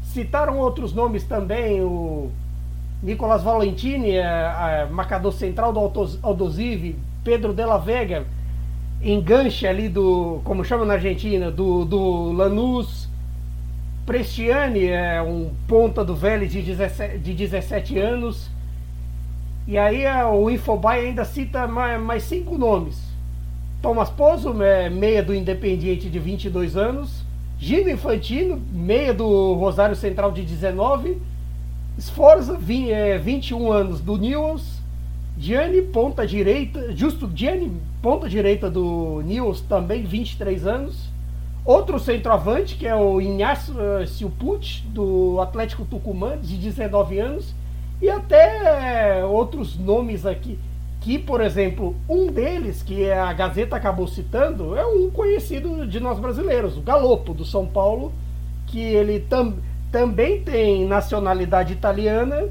[0.04, 2.30] citaram outros nomes também, o
[3.02, 5.80] Nicolas Valentini, é, é, marcador central do
[6.22, 8.26] Aldosive, Pedro Della Vega,
[9.02, 13.09] enganche ali do, como chama na Argentina, do, do Lanús.
[14.06, 18.48] Prestiani é um ponta do Vélez de 17, de 17 anos.
[19.66, 23.02] E aí o Infobae ainda cita mais, mais cinco nomes.
[23.82, 27.24] Thomas Pozzo, é, meia do Independiente de 22 anos.
[27.59, 31.20] Gino Infantino, meia do Rosário Central de 19.
[31.98, 34.82] Sforza, 20, é, 21 anos do Newells.
[35.38, 36.94] Gianni, ponta direita.
[36.94, 41.09] Justo Gianni, ponta direita do Newells, também 23 anos.
[41.64, 43.74] Outro centroavante, que é o Inácio
[44.06, 47.54] Silpucci, do Atlético Tucumã, de 19 anos,
[48.00, 50.59] e até outros nomes aqui,
[51.00, 56.20] que, por exemplo, um deles, que a Gazeta acabou citando, é um conhecido de nós
[56.20, 58.12] brasileiros, o Galopo, do São Paulo,
[58.66, 59.54] que ele tam,
[59.90, 62.49] também tem nacionalidade italiana,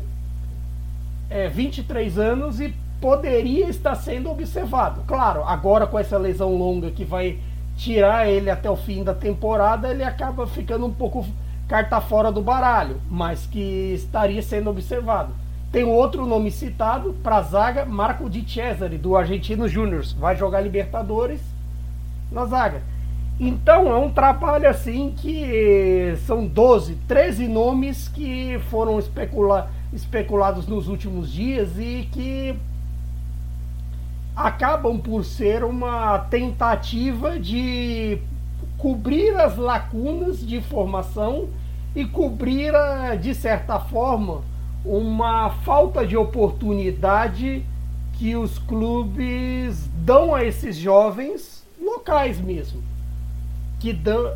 [1.30, 5.02] é, 23 anos e poderia estar sendo observado.
[5.08, 7.38] Claro, agora com essa lesão longa que vai
[7.78, 11.26] tirar ele até o fim da temporada, ele acaba ficando um pouco
[11.68, 15.34] carta fora do baralho, mas que estaria sendo observado.
[15.72, 20.06] Tem outro nome citado para a zaga, Marco Di Cesare, do Argentino Júnior.
[20.18, 21.42] Vai jogar Libertadores
[22.32, 22.82] na zaga.
[23.40, 30.88] Então é um trabalho assim que são 12, 13 nomes que foram especula especulados nos
[30.88, 32.56] últimos dias e que
[34.36, 38.20] acabam por ser uma tentativa de
[38.78, 41.50] cobrir as lacunas de formação
[41.96, 42.74] e cobrir,
[43.22, 44.44] de certa forma,
[44.84, 47.66] uma falta de oportunidade
[48.14, 52.95] que os clubes dão a esses jovens locais mesmo.
[53.86, 54.32] Que dão,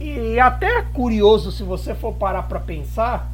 [0.00, 3.28] e até curioso se você for parar para pensar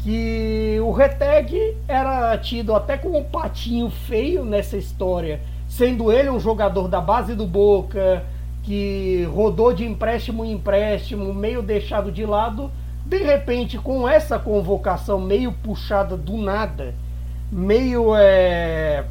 [0.00, 6.38] que o Reteg era tido até como um patinho feio nessa história, sendo ele um
[6.38, 8.22] jogador da base do Boca,
[8.64, 12.70] que rodou de empréstimo em empréstimo, meio deixado de lado,
[13.06, 16.94] de repente com essa convocação meio puxada do nada,
[17.50, 19.06] meio é,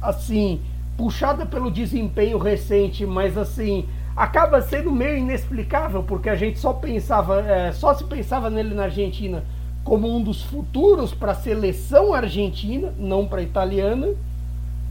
[0.00, 0.62] assim,
[0.96, 7.40] puxada pelo desempenho recente, mas assim, acaba sendo meio inexplicável, porque a gente só pensava,
[7.40, 9.42] é, só se pensava nele na Argentina
[9.82, 14.08] como um dos futuros para a seleção argentina, não para a italiana,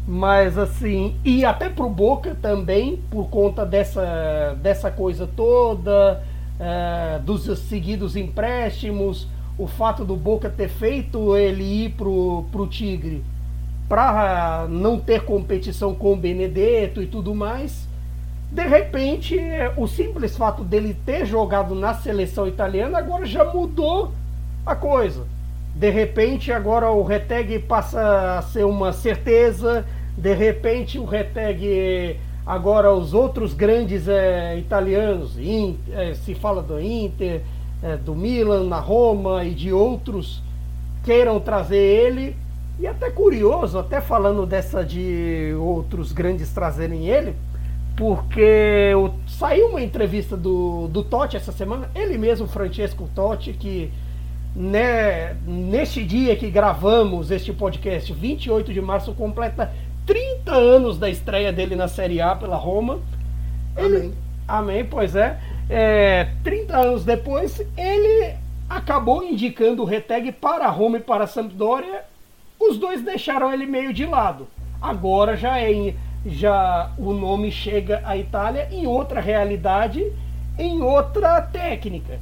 [0.07, 6.21] mas assim, e até para o Boca também, por conta dessa, dessa coisa toda,
[6.59, 13.23] é, dos seguidos empréstimos, o fato do Boca ter feito ele ir para o Tigre
[13.87, 17.87] para não ter competição com o Benedetto e tudo mais.
[18.53, 19.35] De repente,
[19.75, 24.11] o simples fato dele ter jogado na seleção italiana agora já mudou
[24.63, 25.25] a coisa.
[25.73, 29.83] De repente, agora o Reteg passa a ser uma certeza.
[30.15, 35.35] De repente, o Reteg, agora os outros grandes é, italianos,
[35.91, 37.41] é, se fala do Inter,
[37.81, 40.43] é, do Milan, na Roma e de outros,
[41.03, 42.35] queiram trazer ele.
[42.79, 47.35] E até curioso, até falando dessa de outros grandes trazerem ele,
[47.95, 48.91] porque
[49.27, 53.91] saiu uma entrevista do, do Totti essa semana, ele mesmo, Francesco Totti, que
[54.55, 59.71] né, neste dia que gravamos este podcast, 28 de março, completa
[60.05, 62.99] 30 anos da estreia dele na Série A pela Roma.
[63.77, 64.13] Ele, amém.
[64.47, 65.39] Amém, pois é.
[65.69, 66.29] é.
[66.43, 68.35] 30 anos depois, ele
[68.69, 72.03] acabou indicando o Reteg para a Roma e para a Sampdoria.
[72.59, 74.47] Os dois deixaram ele meio de lado.
[74.81, 75.93] Agora já é
[76.25, 80.11] já o nome chega à Itália em outra realidade,
[80.57, 82.19] em outra técnica.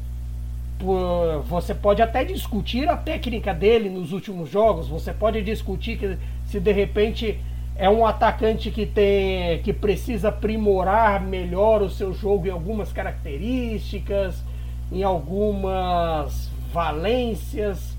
[1.45, 6.59] você pode até discutir a técnica dele nos últimos jogos, você pode discutir que se
[6.59, 7.39] de repente
[7.75, 14.43] é um atacante que tem que precisa aprimorar melhor o seu jogo em algumas características,
[14.91, 17.95] em algumas valências,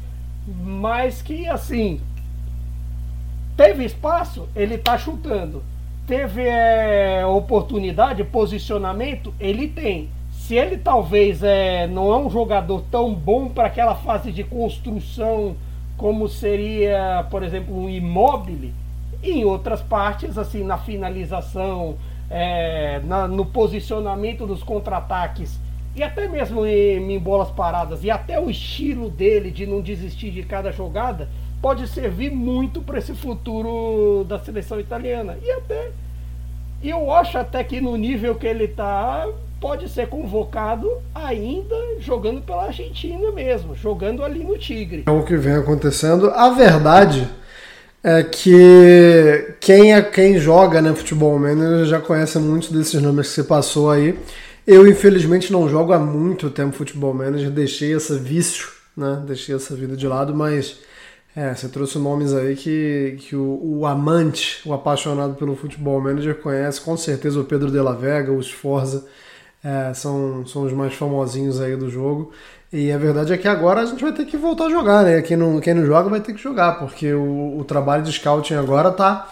[0.47, 2.01] mas que assim
[3.57, 5.63] teve espaço, ele está chutando.
[6.07, 10.09] Teve é, oportunidade, posicionamento, ele tem.
[10.33, 15.57] Se ele talvez é, não é um jogador tão bom para aquela fase de construção
[15.97, 18.71] como seria, por exemplo, um imóvel,
[19.23, 21.97] em outras partes, assim, na finalização,
[22.29, 25.61] é, na, no posicionamento dos contra-ataques
[25.95, 30.31] e até mesmo em, em, bolas paradas e até o estilo dele de não desistir
[30.31, 31.29] de cada jogada
[31.63, 35.91] pode servir muito para esse futuro da seleção italiana e até
[36.83, 39.29] eu acho até que no nível que ele está
[39.61, 45.37] pode ser convocado ainda jogando pela Argentina mesmo jogando ali no Tigre é o que
[45.37, 47.31] vem acontecendo a verdade
[48.05, 53.35] é que quem é quem joga né, futebol manager já conhece muitos desses nomes que
[53.35, 54.19] você passou aí.
[54.67, 59.23] Eu, infelizmente, não jogo há muito tempo futebol manager, deixei esse vício, né?
[59.25, 60.81] Deixei essa vida de lado, mas
[61.35, 66.39] é, você trouxe nomes aí que, que o, o amante, o apaixonado pelo futebol manager
[66.41, 69.07] conhece, com certeza o Pedro de la Vega, o Sforza,
[69.65, 72.33] é, são, são os mais famosinhos aí do jogo.
[72.71, 75.23] E a verdade é que agora a gente vai ter que voltar a jogar, né?
[75.23, 78.55] Quem não, quem não joga vai ter que jogar, porque o, o trabalho de scouting
[78.55, 79.31] agora tá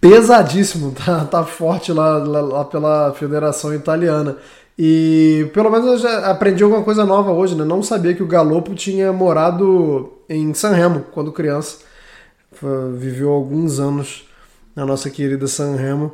[0.00, 4.36] pesadíssimo, tá, tá forte lá, lá, lá, pela Federação Italiana.
[4.76, 7.64] E pelo menos eu já aprendi alguma coisa nova hoje, né?
[7.64, 11.78] Não sabia que o Galopo tinha morado em Sanremo quando criança.
[12.96, 14.28] Viveu alguns anos
[14.74, 16.12] na nossa querida Sanremo.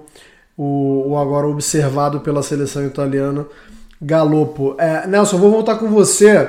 [0.56, 3.46] O, o agora observado pela seleção italiana
[4.00, 4.76] Galopo.
[4.78, 6.48] É, Nelson, vou voltar com você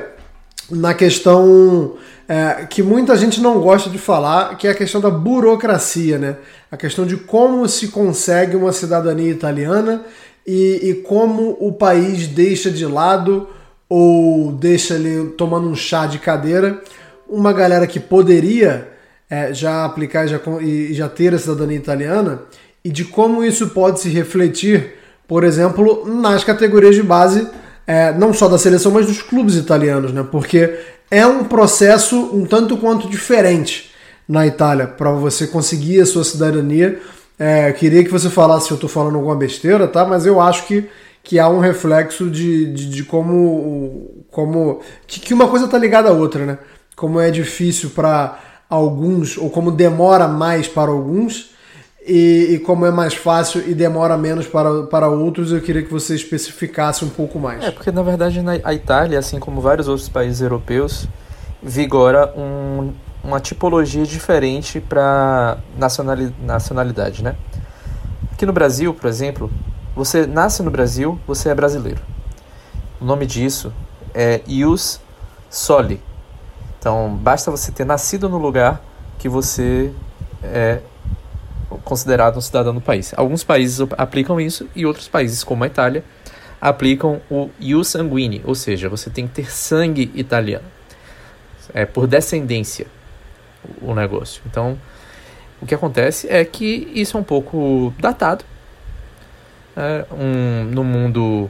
[0.70, 1.96] na questão
[2.28, 6.38] é, que muita gente não gosta de falar, que é a questão da burocracia, né?
[6.72, 10.04] A questão de como se consegue uma cidadania italiana
[10.46, 13.48] e, e como o país deixa de lado
[13.88, 16.82] ou deixa ali tomando um chá de cadeira
[17.28, 18.88] uma galera que poderia
[19.30, 22.42] é, já aplicar já, e já ter a cidadania italiana
[22.84, 24.94] e de como isso pode se refletir
[25.28, 27.48] por exemplo, nas categorias de base,
[27.88, 30.26] é, não só da seleção, mas dos clubes italianos, né?
[30.30, 30.78] Porque
[31.10, 33.92] é um processo um tanto quanto diferente
[34.28, 37.00] na Itália para você conseguir a sua cidadania.
[37.38, 40.06] É, queria que você falasse se eu estou falando alguma besteira, tá?
[40.06, 40.88] Mas eu acho que,
[41.24, 44.24] que há um reflexo de, de, de como.
[44.32, 46.58] como que, que uma coisa está ligada à outra, né?
[46.96, 51.52] Como é difícil para alguns, ou como demora mais para alguns
[52.08, 55.92] e, e, como é mais fácil e demora menos para, para outros, eu queria que
[55.92, 57.64] você especificasse um pouco mais.
[57.64, 61.08] É, porque na verdade na, a Itália, assim como vários outros países europeus,
[61.64, 67.36] vigora um, uma tipologia diferente para nacionalidade, né?
[68.32, 69.52] Aqui no Brasil, por exemplo,
[69.96, 72.02] você nasce no Brasil, você é brasileiro.
[73.02, 73.74] O nome disso
[74.14, 75.00] é ius
[75.50, 76.00] soli.
[76.86, 78.80] Então, basta você ter nascido no lugar
[79.18, 79.92] que você
[80.44, 80.82] é
[81.84, 83.12] considerado um cidadão do país.
[83.18, 86.04] Alguns países aplicam isso e outros países, como a Itália,
[86.62, 90.68] aplicam o ius sanguine, ou seja, você tem que ter sangue italiano.
[91.74, 92.86] É por descendência
[93.82, 94.44] o negócio.
[94.46, 94.78] Então,
[95.60, 98.46] o que acontece é que isso é um pouco datado.
[99.76, 101.50] É, um, no mundo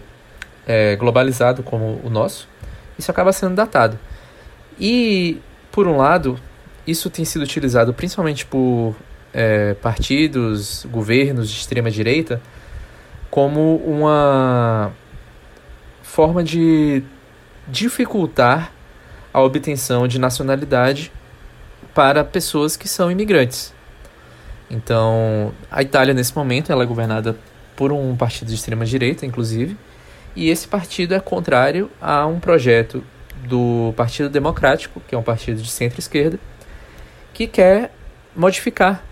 [0.66, 2.48] é, globalizado como o nosso,
[2.98, 4.00] isso acaba sendo datado.
[4.80, 5.40] E,
[5.72, 6.40] por um lado,
[6.86, 8.96] isso tem sido utilizado principalmente por
[9.34, 12.42] é, partidos, governos de extrema direita
[13.30, 14.94] como uma
[16.02, 17.04] forma de
[17.68, 18.72] dificultar
[19.34, 21.12] a obtenção de nacionalidade
[21.94, 23.74] para pessoas que são imigrantes.
[24.70, 27.38] Então, a Itália nesse momento ela é governada
[27.76, 29.76] por um partido de extrema direita, inclusive,
[30.36, 33.04] e esse partido é contrário a um projeto
[33.48, 36.40] do Partido Democrático, que é um partido de centro-esquerda,
[37.34, 37.92] que quer
[38.36, 39.04] modificar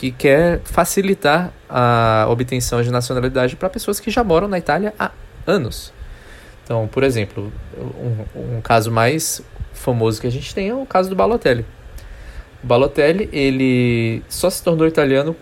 [0.00, 5.10] que quer facilitar a obtenção de nacionalidade para pessoas que já moram na Itália há
[5.46, 5.92] anos.
[6.64, 9.42] Então, por exemplo, um, um, caso mais
[9.74, 11.66] famoso que a gente tem é o caso do Balotelli.
[12.64, 15.36] O Balotelli, ele só se tornou italiano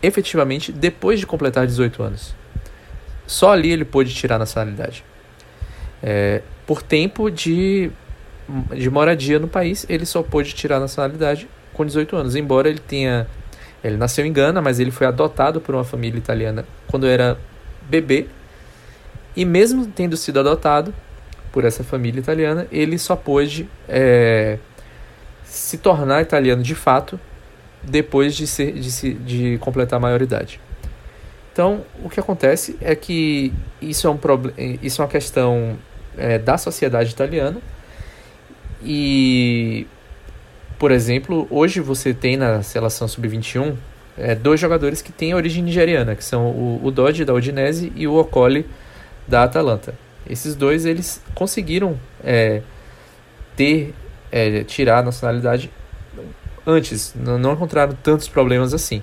[0.00, 2.36] efetivamente depois de completar 18 anos.
[3.26, 5.04] Só ali ele pôde tirar a nacionalidade.
[6.02, 7.90] É, por tempo de,
[8.74, 12.80] de moradia no país, ele só pôde tirar a nacionalidade com 18 anos, embora ele
[12.80, 13.26] tenha
[13.82, 17.38] ele nasceu em Gana, mas ele foi adotado por uma família italiana quando era
[17.88, 18.26] bebê.
[19.36, 20.92] E mesmo tendo sido adotado
[21.52, 24.58] por essa família italiana, ele só pôde é,
[25.44, 27.18] se tornar italiano de fato
[27.82, 30.60] depois de, ser, de, se, de completar a maioridade.
[31.58, 33.52] Então, o que acontece é que
[33.82, 34.18] isso é, um
[34.80, 35.76] isso é uma questão
[36.16, 37.60] é, da sociedade italiana
[38.80, 39.84] e,
[40.78, 43.74] por exemplo, hoje você tem na seleção sub-21
[44.16, 48.06] é, dois jogadores que têm origem nigeriana, que são o, o Dodge da Udinese e
[48.06, 48.64] o Okoli
[49.26, 49.96] da Atalanta.
[50.30, 52.62] Esses dois eles conseguiram é,
[53.56, 53.96] ter
[54.30, 55.72] é, tirar a nacionalidade
[56.64, 59.02] antes, não encontraram tantos problemas assim.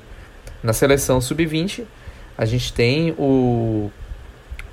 [0.63, 1.83] Na seleção sub-20,
[2.37, 3.89] a gente tem o,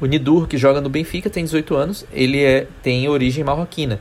[0.00, 4.00] o Nidur, que joga no Benfica, tem 18 anos, ele é, tem origem marroquina.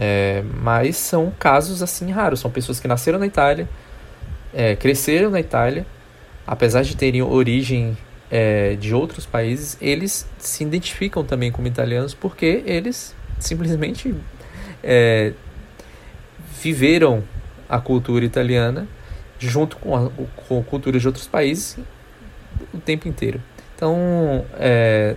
[0.00, 3.68] É, mas são casos assim raros, são pessoas que nasceram na Itália,
[4.54, 5.84] é, cresceram na Itália,
[6.46, 7.96] apesar de terem origem
[8.30, 14.14] é, de outros países, eles se identificam também como italianos porque eles simplesmente
[14.82, 15.32] é,
[16.62, 17.24] viveram
[17.68, 18.86] a cultura italiana
[19.38, 20.10] junto com a,
[20.48, 21.78] com a cultura de outros países
[22.72, 23.40] o tempo inteiro.
[23.74, 25.14] Então, é,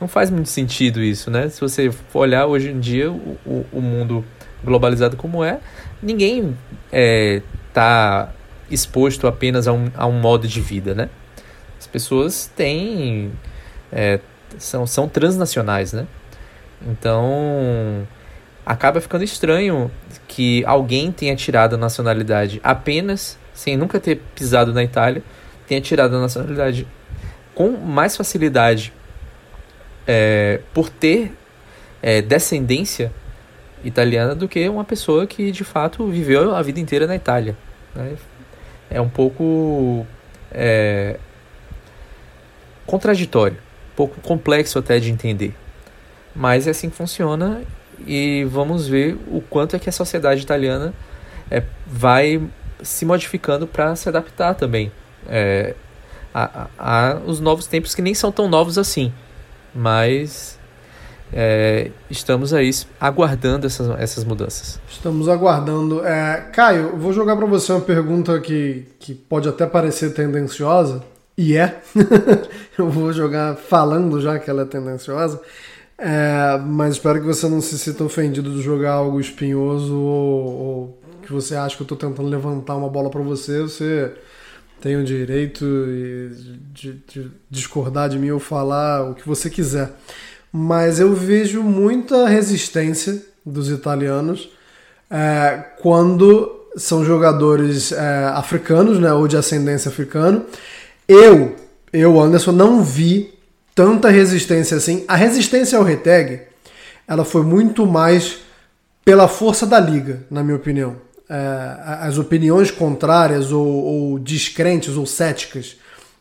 [0.00, 1.48] não faz muito sentido isso, né?
[1.48, 4.24] Se você for olhar hoje em dia o, o, o mundo
[4.62, 5.60] globalizado como é,
[6.02, 6.56] ninguém
[6.90, 11.08] está é, exposto apenas a um, a um modo de vida, né?
[11.78, 13.32] As pessoas têm.
[13.92, 14.20] É,
[14.58, 16.06] são, são transnacionais, né?
[16.86, 18.06] Então
[18.64, 19.90] acaba ficando estranho
[20.26, 25.22] que alguém tenha tirado a nacionalidade apenas, sem nunca ter pisado na Itália,
[25.66, 26.86] tenha tirado a nacionalidade
[27.54, 28.92] com mais facilidade
[30.06, 31.32] é, por ter
[32.02, 33.12] é, descendência
[33.84, 37.56] italiana do que uma pessoa que de fato viveu a vida inteira na Itália.
[37.94, 38.16] Né?
[38.90, 40.06] É um pouco
[40.50, 41.18] é,
[42.86, 43.56] contraditório,
[43.92, 45.54] um pouco complexo até de entender.
[46.34, 47.62] Mas é assim que funciona
[48.06, 50.92] e vamos ver o quanto é que a sociedade italiana
[51.50, 52.42] é, vai
[52.84, 54.92] se modificando para se adaptar também
[55.28, 55.74] é,
[56.32, 59.12] a, a, a, os novos tempos que nem são tão novos assim.
[59.74, 60.58] Mas
[61.32, 62.70] é, estamos aí
[63.00, 64.80] aguardando essas, essas mudanças.
[64.88, 66.04] Estamos aguardando.
[66.04, 71.02] É, Caio, vou jogar para você uma pergunta que, que pode até parecer tendenciosa,
[71.36, 71.80] e é.
[72.78, 75.40] Eu vou jogar falando já que ela é tendenciosa.
[75.96, 80.98] É, mas espero que você não se sinta ofendido de jogar algo espinhoso ou, ou
[81.24, 83.60] que você acha que eu estou tentando levantar uma bola para você.
[83.62, 84.12] Você
[84.80, 85.64] tem o direito
[86.72, 89.94] de, de discordar de mim ou falar o que você quiser
[90.56, 94.48] mas eu vejo muita resistência dos italianos
[95.10, 100.44] é, quando são jogadores é, africanos, né, ou de ascendência africana.
[101.08, 101.56] Eu,
[101.92, 103.34] eu Anderson, não vi
[103.74, 105.04] tanta resistência assim.
[105.08, 106.42] A resistência ao retag,
[107.08, 108.38] ela foi muito mais
[109.04, 110.94] pela força da liga, na minha opinião.
[111.28, 111.36] É,
[112.02, 115.76] as opiniões contrárias ou, ou, descrentes ou céticas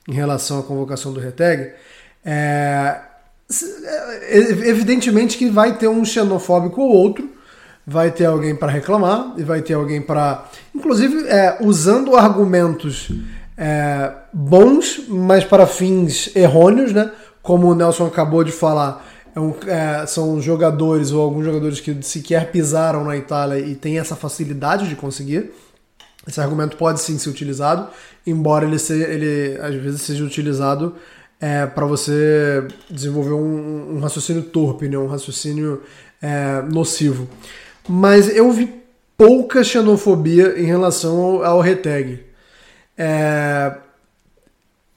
[0.07, 1.73] em relação à convocação do retag
[2.25, 3.01] é,
[4.25, 7.29] é, evidentemente que vai ter um xenofóbico ou outro,
[7.85, 13.11] vai ter alguém para reclamar e vai ter alguém para, inclusive, é, usando argumentos
[13.57, 17.11] é, bons, mas para fins errôneos, né?
[17.41, 22.01] Como o Nelson acabou de falar, é um, é, são jogadores ou alguns jogadores que
[22.01, 25.51] sequer pisaram na Itália e têm essa facilidade de conseguir.
[26.27, 27.89] Esse argumento pode sim ser utilizado,
[28.25, 30.95] embora ele, seja, ele às vezes seja utilizado
[31.41, 34.97] é, para você desenvolver um, um, raciocínio torpe, né?
[34.97, 35.81] um raciocínio
[36.21, 37.27] é, nocivo.
[37.89, 38.73] Mas eu vi
[39.17, 42.23] pouca xenofobia em relação ao, ao retag.
[42.97, 43.75] É,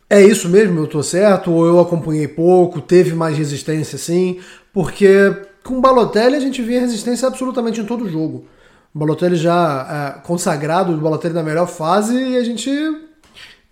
[0.09, 0.81] é isso mesmo?
[0.81, 1.53] Eu tô certo?
[1.53, 2.81] Ou eu acompanhei pouco?
[2.81, 4.41] Teve mais resistência sim?
[4.73, 5.35] Porque
[5.65, 8.47] com Balotelli a gente via resistência absolutamente em todo jogo.
[8.95, 12.71] O Balotelli já é, consagrado, o Balotelli na melhor fase, e a gente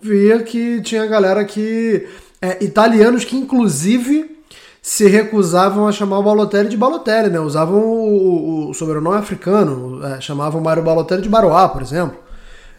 [0.01, 2.07] via que tinha galera que
[2.43, 4.35] é, italianos que inclusive
[4.83, 7.41] se recusavam a chamar o Balotelli de Balotelli, né?
[7.41, 12.19] Usavam o, o sobrenome africano, é, chamavam Mário Balotelli de Baroá, por exemplo.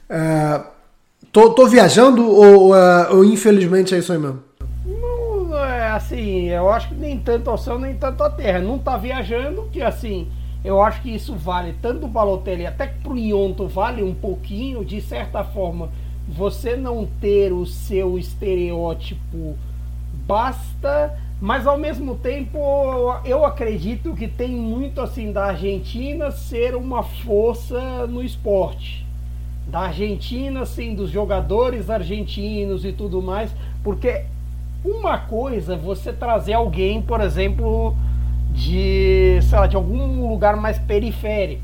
[0.07, 0.61] É,
[1.31, 4.39] tô, tô, viajando ou, é, ou, infelizmente é isso aí mesmo?
[4.85, 8.59] Não, é assim, eu acho que nem tanto ao céu, nem tanto à terra.
[8.59, 10.27] Não tá viajando, que assim,
[10.63, 14.83] eu acho que isso vale tanto o Balotelli até que pro Ionto vale um pouquinho,
[14.83, 15.89] de certa forma
[16.27, 19.55] você não ter o seu estereótipo
[20.25, 22.57] basta, mas ao mesmo tempo
[23.23, 29.04] eu acredito que tem muito assim da Argentina ser uma força no esporte.
[29.67, 33.53] Da Argentina, assim, dos jogadores argentinos e tudo mais,
[33.83, 34.23] porque
[34.83, 37.95] uma coisa é você trazer alguém, por exemplo,
[38.51, 41.61] de, sei lá, de algum lugar mais periférico.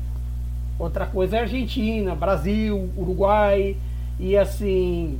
[0.78, 3.76] Outra coisa é Argentina, Brasil, Uruguai
[4.18, 5.18] e assim.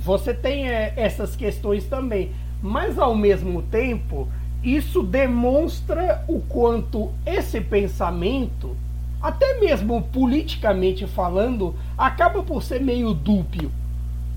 [0.00, 2.30] Você tem é, essas questões também,
[2.62, 4.28] mas ao mesmo tempo
[4.62, 8.76] isso demonstra o quanto esse pensamento,
[9.20, 13.70] até mesmo politicamente falando, acaba por ser meio dúbio.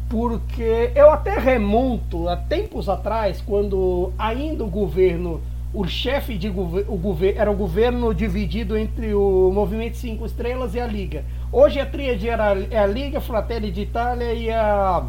[0.09, 5.39] Porque eu até remonto a tempos atrás, quando ainda o governo,
[5.73, 6.99] o chefe de governo,
[7.35, 11.23] era o governo dividido entre o Movimento Cinco Estrelas e a Liga.
[11.51, 15.03] Hoje a tríade era é a Liga, Fratelli d'Italia e a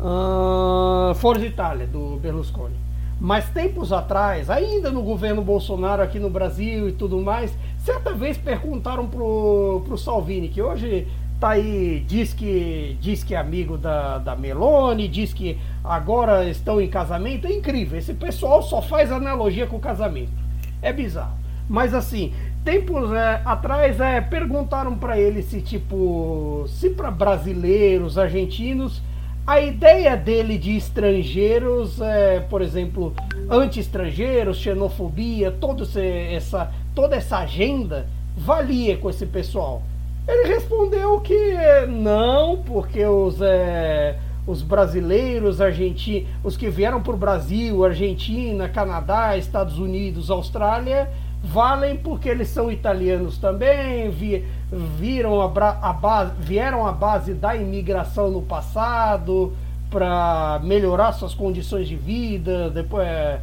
[0.00, 2.74] uh, Forza Itália, do Berlusconi.
[3.18, 8.36] Mas tempos atrás, ainda no governo Bolsonaro aqui no Brasil e tudo mais, certa vez
[8.36, 11.06] perguntaram pro, pro Salvini, que hoje
[11.38, 16.80] tá aí, diz que, diz que é amigo da, da Meloni, diz que agora estão
[16.80, 17.46] em casamento.
[17.46, 20.32] É incrível, esse pessoal só faz analogia com o casamento.
[20.80, 21.36] É bizarro.
[21.68, 22.32] Mas assim,
[22.64, 29.02] tempos é, atrás é, perguntaram para ele se tipo, se para brasileiros, argentinos
[29.46, 33.12] a ideia dele de estrangeiros, é, por exemplo,
[33.50, 39.82] anti-estrangeiros, xenofobia, todo essa, toda essa agenda valia com esse pessoal.
[40.26, 41.56] Ele respondeu que
[41.88, 44.16] não, porque os, é,
[44.46, 51.10] os brasileiros, argentinos, os que vieram para o Brasil, Argentina, Canadá, Estados Unidos, Austrália,
[51.42, 55.46] valem porque eles são italianos também, vi, viram a,
[55.82, 59.52] a base, vieram à base da imigração no passado
[59.90, 63.40] para melhorar suas condições de vida, depois é,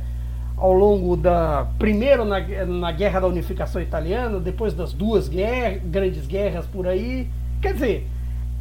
[0.60, 6.28] ao longo da primeiro na, na guerra da unificação italiana, depois das duas guerras, grandes
[6.28, 7.28] guerras por aí.
[7.62, 8.08] Quer dizer,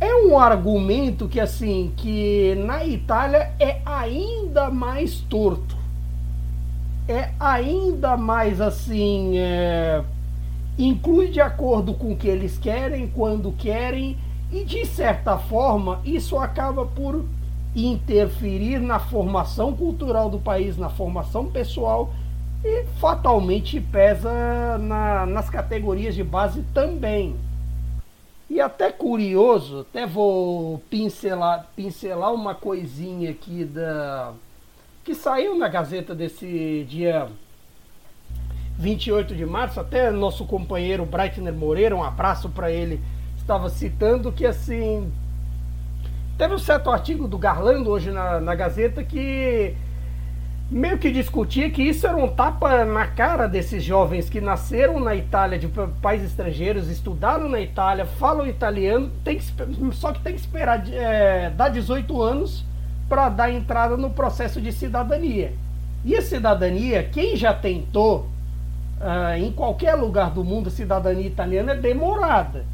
[0.00, 5.78] é um argumento que assim que na Itália é ainda mais torto
[7.08, 9.38] é ainda mais assim.
[9.38, 10.04] É,
[10.78, 14.16] inclui de acordo com o que eles querem, quando querem,
[14.52, 17.24] e de certa forma isso acaba por
[17.74, 22.12] interferir na formação cultural do país, na formação pessoal
[22.64, 27.36] e fatalmente pesa na, nas categorias de base também.
[28.50, 34.32] E até curioso, até vou pincelar, pincelar uma coisinha aqui da,
[35.04, 37.28] que saiu na Gazeta desse dia
[38.78, 43.00] 28 de março, até nosso companheiro Breitner Moreira, um abraço para ele,
[43.36, 45.12] estava citando que assim.
[46.38, 49.74] Teve um certo artigo do Garlando hoje na, na Gazeta que
[50.70, 55.16] meio que discutia que isso era um tapa na cara desses jovens que nasceram na
[55.16, 55.66] Itália, de
[56.00, 59.44] países estrangeiros, estudaram na Itália, falam italiano, tem que,
[59.92, 62.64] só que tem que esperar é, dar 18 anos
[63.08, 65.52] para dar entrada no processo de cidadania.
[66.04, 68.28] E a cidadania, quem já tentou
[69.00, 72.64] uh, em qualquer lugar do mundo, a cidadania italiana é demorada.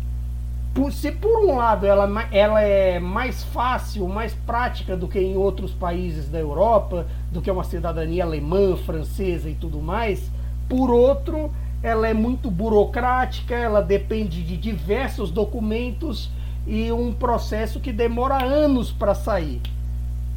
[0.75, 5.37] Por, se por um lado ela, ela é mais fácil, mais prática do que em
[5.37, 10.31] outros países da Europa, do que uma cidadania alemã, francesa e tudo mais,
[10.69, 11.53] por outro,
[11.83, 16.29] ela é muito burocrática, ela depende de diversos documentos
[16.67, 19.61] e um processo que demora anos para sair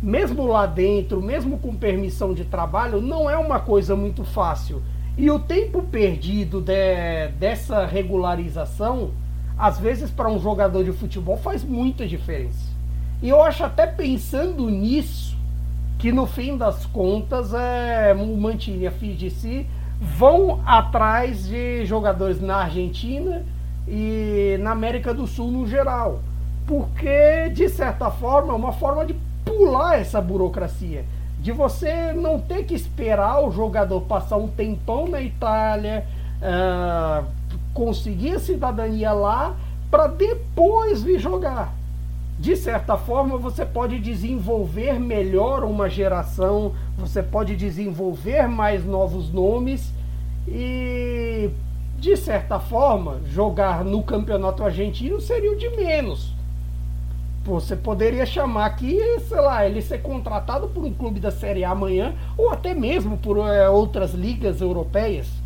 [0.01, 4.81] mesmo lá dentro, mesmo com permissão de trabalho, não é uma coisa muito fácil.
[5.17, 9.11] E o tempo perdido de, dessa regularização,
[9.57, 12.67] às vezes para um jogador de futebol faz muita diferença.
[13.21, 15.35] E eu acho até pensando nisso,
[15.97, 19.65] que no fim das contas é, o Mantini e a FIGC
[19.99, 23.43] vão atrás de jogadores na Argentina
[23.87, 26.19] e na América do Sul no geral.
[26.67, 31.05] Porque, de certa forma, é uma forma de pular essa burocracia.
[31.39, 36.05] De você não ter que esperar o jogador passar um tempão na Itália,
[36.41, 37.25] uh,
[37.77, 39.55] conseguir a cidadania lá,
[39.91, 41.75] para depois vir jogar.
[42.39, 49.93] De certa forma, você pode desenvolver melhor uma geração, você pode desenvolver mais novos nomes
[50.47, 51.51] e,
[51.99, 56.35] de certa forma, jogar no campeonato argentino seria o de menos
[57.47, 61.71] você poderia chamar aqui, sei lá, ele ser contratado por um clube da Série A
[61.71, 65.36] amanhã, ou até mesmo por é, outras ligas europeias.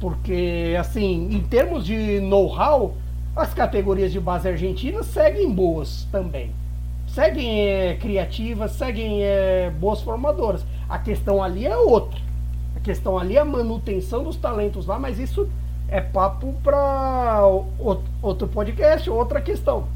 [0.00, 2.94] Porque, assim, em termos de know-how,
[3.34, 6.52] as categorias de base argentinas seguem boas também.
[7.08, 10.64] Seguem é, criativas, seguem é, boas formadoras.
[10.88, 12.20] A questão ali é outra.
[12.76, 15.48] A questão ali é a manutenção dos talentos lá, mas isso
[15.88, 17.42] é papo para
[18.22, 19.86] outro podcast, outra questão.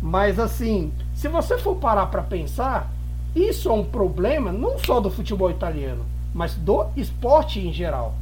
[0.00, 2.90] Mas assim, se você for parar para pensar,
[3.34, 8.14] isso é um problema não só do futebol italiano, mas do esporte em geral.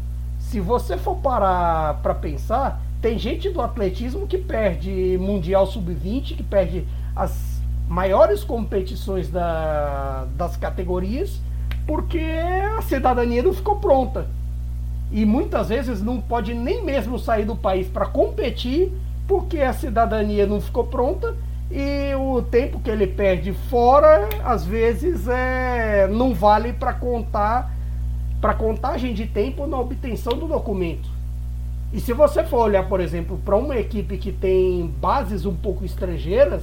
[0.51, 6.43] Se você for parar para pensar, tem gente do atletismo que perde Mundial Sub-20, que
[6.43, 6.87] perde
[7.17, 11.41] as maiores competições da, das categorias,
[11.85, 12.21] porque
[12.79, 14.29] a cidadania não ficou pronta.
[15.11, 18.93] E muitas vezes não pode nem mesmo sair do país para competir,
[19.27, 21.35] porque a cidadania não ficou pronta
[21.69, 27.76] e o tempo que ele perde fora, às vezes, é, não vale para contar
[28.47, 31.09] para contagem de tempo na obtenção do documento.
[31.93, 35.85] E se você for olhar, por exemplo, para uma equipe que tem bases um pouco
[35.85, 36.63] estrangeiras,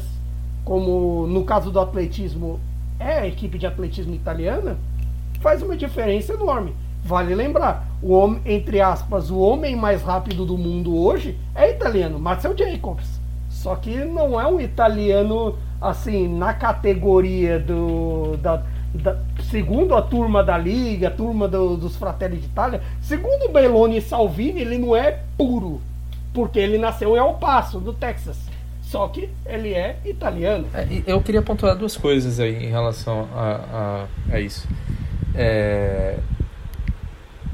[0.63, 2.57] como no caso do atletismo
[2.97, 4.77] é a equipe de atletismo italiana,
[5.41, 6.73] faz uma diferença enorme.
[7.03, 12.17] Vale lembrar, o homem, entre aspas, o homem mais rápido do mundo hoje é italiano,
[12.17, 13.19] Marcel Jacobs.
[13.49, 18.63] Só que não é um italiano assim na categoria do da,
[18.93, 19.17] da
[19.49, 24.61] segundo a turma da liga, a turma do, dos Fratelli d'Italia, segundo Belloni e Salvini,
[24.61, 25.81] ele não é puro,
[26.33, 28.37] porque ele nasceu em El Paso, no Texas.
[28.81, 30.67] Só que ele é italiano.
[30.73, 34.67] É, eu queria pontuar duas coisas aí em relação a, a, a isso.
[35.33, 36.19] É,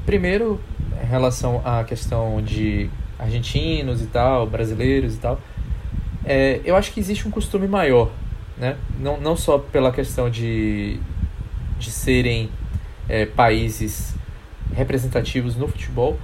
[0.04, 0.60] primeiro,
[1.02, 5.40] em relação à questão de argentinos e tal, brasileiros e tal,
[6.24, 8.10] é, eu acho que existe um costume maior,
[8.58, 8.76] né?
[8.98, 11.00] Não, não só pela questão de,
[11.80, 12.48] de serem
[13.08, 14.14] é, países
[14.72, 16.16] representativos no futebol,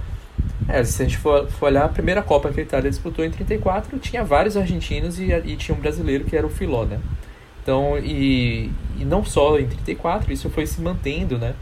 [0.69, 3.31] é, se a gente for, for, olhar, a primeira Copa que a Itália disputou em
[3.31, 6.99] 34 tinha vários argentinos e, e tinha um brasileiro que era o Filó, né?
[7.61, 11.53] Então, e, e não só em 34, isso foi se mantendo, né?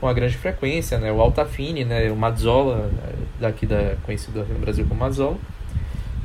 [0.00, 1.12] Com a grande frequência, né?
[1.12, 2.10] O Altafine, né?
[2.10, 2.90] O Mazzola,
[3.38, 5.36] daqui da, conhecido aqui no Brasil como Mazzola,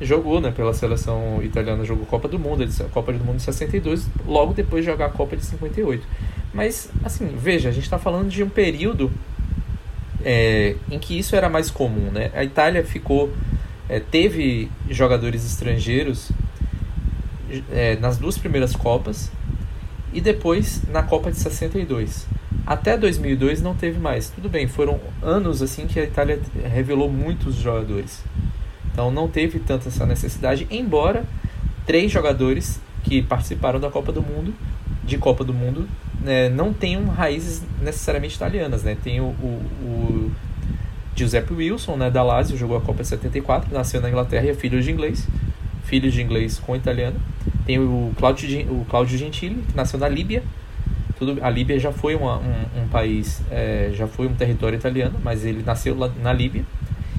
[0.00, 0.50] jogou, né?
[0.50, 4.84] Pela seleção italiana, jogou Copa do Mundo, a Copa do Mundo de 62, logo depois
[4.84, 6.06] de jogar a Copa de 58.
[6.52, 9.10] Mas, assim, veja, a gente está falando de um período
[10.24, 12.10] é, em que isso era mais comum.
[12.10, 12.30] Né?
[12.34, 13.32] A Itália ficou
[13.88, 16.30] é, teve jogadores estrangeiros
[17.72, 19.30] é, nas duas primeiras Copas
[20.12, 22.26] e depois na Copa de 62.
[22.66, 24.28] Até 2002 não teve mais.
[24.28, 26.38] Tudo bem, foram anos assim que a Itália
[26.70, 28.22] revelou muitos jogadores.
[28.98, 31.22] Então não teve tanta essa necessidade, embora
[31.86, 34.52] três jogadores que participaram da Copa do Mundo,
[35.04, 35.88] de Copa do Mundo,
[36.20, 38.82] né, não tenham raízes necessariamente italianas.
[38.82, 38.96] Né?
[39.00, 40.32] Tem o, o, o
[41.14, 44.82] Giuseppe Wilson, né, da Lazio, jogou a Copa 74, nasceu na Inglaterra e é filho
[44.82, 45.28] de inglês,
[45.84, 47.20] filho de inglês com italiano.
[47.64, 50.42] Tem o Claudio, o Claudio Gentili, que nasceu na Líbia.
[51.16, 55.20] Tudo, a Líbia já foi uma, um, um, país, é, já foi um território italiano,
[55.22, 56.64] mas ele nasceu lá na Líbia.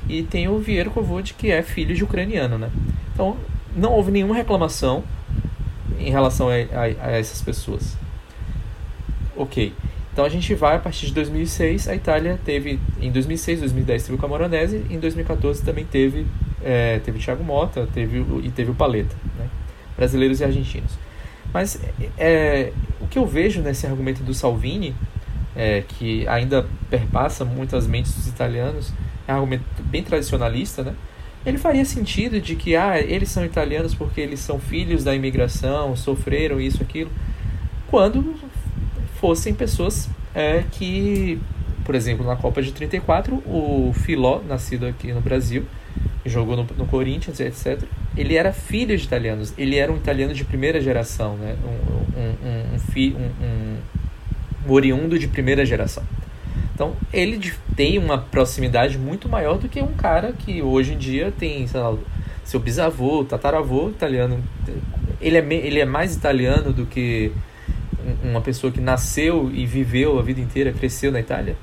[0.10, 2.58] E tem o Viero Kovod, que é filho de ucraniano.
[2.58, 2.70] Né?
[3.14, 3.38] Então,
[3.76, 5.04] não houve nenhuma reclamação
[6.00, 7.96] em relação a, a, a essas pessoas.
[9.38, 9.74] Ok.
[10.12, 14.16] Então a gente vai a partir de 2006, a Itália teve em 2006, 2010 teve
[14.16, 16.26] o Camoranese, em 2014 também teve
[16.62, 19.48] é, teve Thiago Mota, teve e teve o Paleta, né?
[19.96, 20.92] brasileiros e argentinos.
[21.54, 21.80] Mas
[22.18, 24.94] é, o que eu vejo nesse argumento do Salvini,
[25.56, 28.92] é, que ainda perpassa muitas mentes dos italianos,
[29.30, 30.96] é um argumento bem tradicionalista, né?
[31.46, 35.96] Ele faria sentido de que ah, eles são italianos porque eles são filhos da imigração,
[35.96, 37.10] sofreram isso, aquilo,
[37.88, 38.36] quando
[39.22, 41.40] fossem pessoas é, que,
[41.86, 45.64] por exemplo, na Copa de 34, o Filó, nascido aqui no Brasil,
[46.26, 47.84] jogou no, no Corinthians, etc.,
[48.18, 51.56] ele era filho de italianos, ele era um italiano de primeira geração, né?
[51.64, 56.04] um, um, um, um, fi, um oriundo de primeira geração.
[56.80, 61.30] Então, ele tem uma proximidade muito maior do que um cara que hoje em dia
[61.38, 61.94] tem, sei lá,
[62.46, 64.42] seu bisavô, tataravô italiano.
[65.20, 67.34] Ele é, ele é mais italiano do que
[68.24, 71.58] uma pessoa que nasceu e viveu a vida inteira, cresceu na Itália,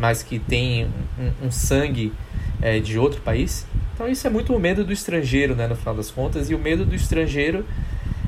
[0.00, 2.12] mas que tem um, um sangue
[2.60, 3.64] é, de outro país.
[3.94, 6.58] Então isso é muito o medo do estrangeiro, né, no final das contas, e o
[6.58, 7.64] medo do estrangeiro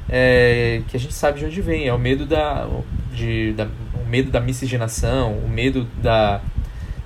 [0.09, 2.69] é, que a gente sabe de onde vem, é o medo da,
[3.13, 3.67] de, da,
[4.11, 6.41] medo da miscigenação, o medo da,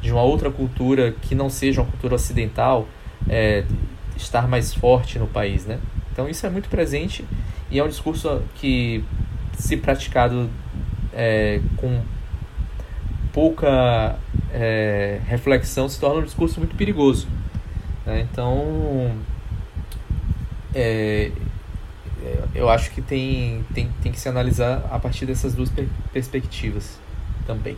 [0.00, 2.88] de uma outra cultura que não seja uma cultura ocidental
[3.28, 3.64] é,
[4.16, 5.78] estar mais forte no país, né?
[6.10, 7.24] Então isso é muito presente
[7.70, 9.04] e é um discurso que
[9.58, 10.48] se praticado
[11.12, 12.00] é, com
[13.32, 14.16] pouca
[14.52, 17.26] é, reflexão, se torna um discurso muito perigoso.
[18.06, 18.26] Né?
[18.30, 19.10] Então,
[20.74, 21.32] é,
[22.54, 26.98] eu acho que tem, tem, tem que se analisar a partir dessas duas per perspectivas
[27.46, 27.76] também.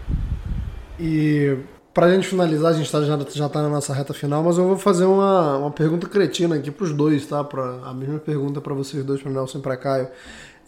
[0.98, 1.56] E
[1.94, 4.58] para a gente finalizar, a gente tá, já, já tá na nossa reta final, mas
[4.58, 7.42] eu vou fazer uma, uma pergunta cretina aqui para os dois, tá?
[7.42, 10.08] Pra, a mesma pergunta para vocês dois, para Nelson e para Caio.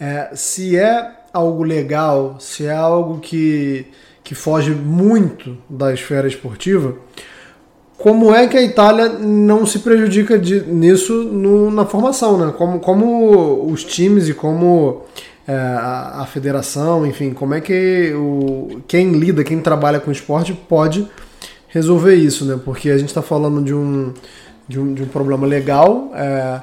[0.00, 3.86] É, se é algo legal, se é algo que,
[4.24, 6.96] que foge muito da esfera esportiva,
[7.98, 12.54] como é que a Itália não se prejudica de, nisso no, na formação, né?
[12.56, 15.02] Como, como os times e como
[15.46, 20.54] é, a, a, federação, enfim, como é que o, quem lida, quem trabalha com esporte
[20.54, 21.08] pode
[21.66, 22.58] resolver isso, né?
[22.64, 24.14] Porque a gente está falando de um,
[24.68, 26.60] de um, de um problema legal, é,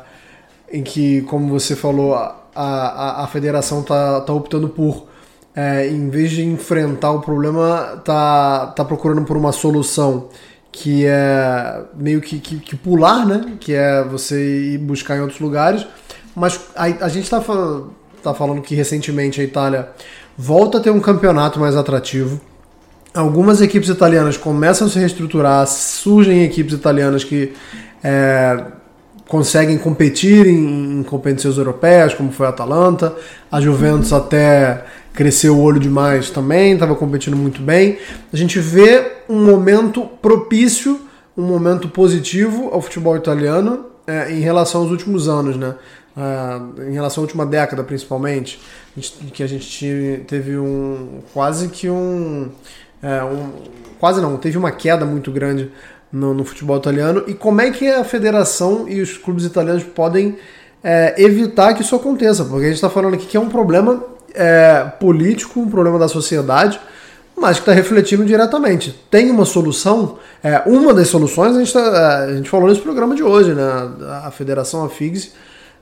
[0.71, 5.07] em que, como você falou, a, a, a federação está tá optando por,
[5.53, 10.29] é, em vez de enfrentar o problema, tá, tá procurando por uma solução
[10.76, 13.53] que é meio que, que, que, pular, né?
[13.61, 15.88] Que é você ir buscar em outros lugares.
[16.36, 17.41] Mas a, a gente está
[18.21, 19.88] tá falando que recentemente a Itália
[20.38, 22.41] volta a ter um campeonato mais atrativo.
[23.13, 27.53] Algumas equipes italianas começam a se reestruturar, surgem equipes italianas que
[28.03, 28.65] é,
[29.30, 33.15] conseguem competir em, em, competições europeias, como foi a Atalanta.
[33.49, 34.84] A Juventus até
[35.16, 37.97] cresceu o olho demais também, estava competindo muito bem.
[38.32, 40.99] A gente vê um momento propício,
[41.36, 45.76] um momento positivo ao futebol italiano é, em relação aos últimos anos, né?
[46.18, 48.59] É, em relação à última década, principalmente,
[49.34, 52.49] que a gente teve um quase que um,
[53.01, 53.51] é, um
[53.99, 55.72] quase não, teve uma queda muito grande
[56.11, 57.24] no, no, futebol italiano.
[57.28, 60.38] E como é que a federação e os clubes italianos podem
[60.84, 62.45] é, evitar que isso aconteça?
[62.45, 66.07] Porque a gente está falando aqui que é um problema é, político, um problema da
[66.07, 66.79] sociedade,
[67.38, 68.91] mas que está refletindo diretamente.
[69.09, 72.81] Tem uma solução, é, uma das soluções, a gente, tá, é, a gente falou nesse
[72.81, 73.63] programa de hoje, né?
[74.23, 75.33] A federação, a FIGS,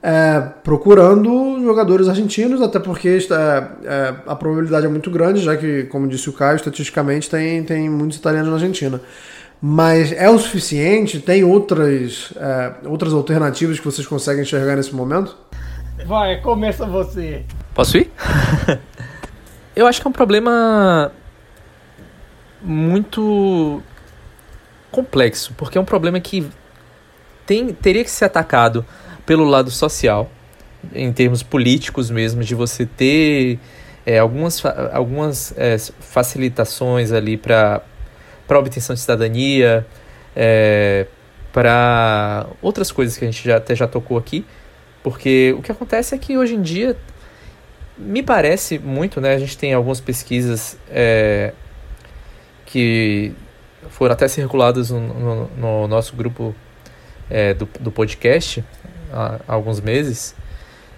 [0.01, 5.83] é, procurando jogadores argentinos, até porque é, é, a probabilidade é muito grande, já que,
[5.83, 8.99] como disse o Caio, estatisticamente tem, tem muitos italianos na Argentina.
[9.61, 11.21] Mas é o suficiente?
[11.21, 15.37] Tem outras, é, outras alternativas que vocês conseguem enxergar nesse momento?
[16.05, 17.45] Vai, começa você.
[17.73, 18.11] Posso ir?
[19.75, 21.11] Eu acho que é um problema
[22.61, 23.81] muito
[24.91, 26.47] complexo, porque é um problema que
[27.45, 28.85] tem, teria que ser atacado
[29.25, 30.29] pelo lado social,
[30.93, 33.59] em termos políticos mesmo, de você ter
[34.05, 37.81] é, algumas, algumas é, facilitações ali para
[38.49, 39.85] obtenção de cidadania,
[40.35, 41.07] é,
[41.51, 44.45] para outras coisas que a gente já, até já tocou aqui,
[45.01, 46.95] porque o que acontece é que hoje em dia
[47.97, 49.35] me parece muito, né?
[49.35, 51.53] A gente tem algumas pesquisas é,
[52.65, 53.33] que
[53.89, 56.55] foram até circuladas no, no, no nosso grupo
[57.29, 58.63] é, do, do podcast
[59.11, 60.35] há, há alguns meses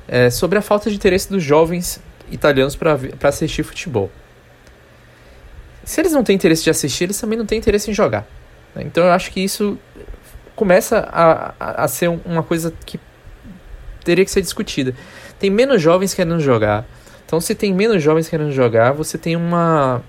[0.07, 1.99] é, sobre a falta de interesse dos jovens
[2.31, 4.09] italianos para assistir futebol.
[5.83, 8.25] Se eles não têm interesse de assistir, eles também não têm interesse em jogar.
[8.73, 8.83] Né?
[8.83, 9.77] Então eu acho que isso
[10.55, 12.99] começa a, a, a ser uma coisa que
[14.03, 14.95] teria que ser discutida.
[15.39, 16.85] Tem menos jovens querendo jogar.
[17.25, 20.01] Então, se tem menos jovens querendo jogar, você tem uma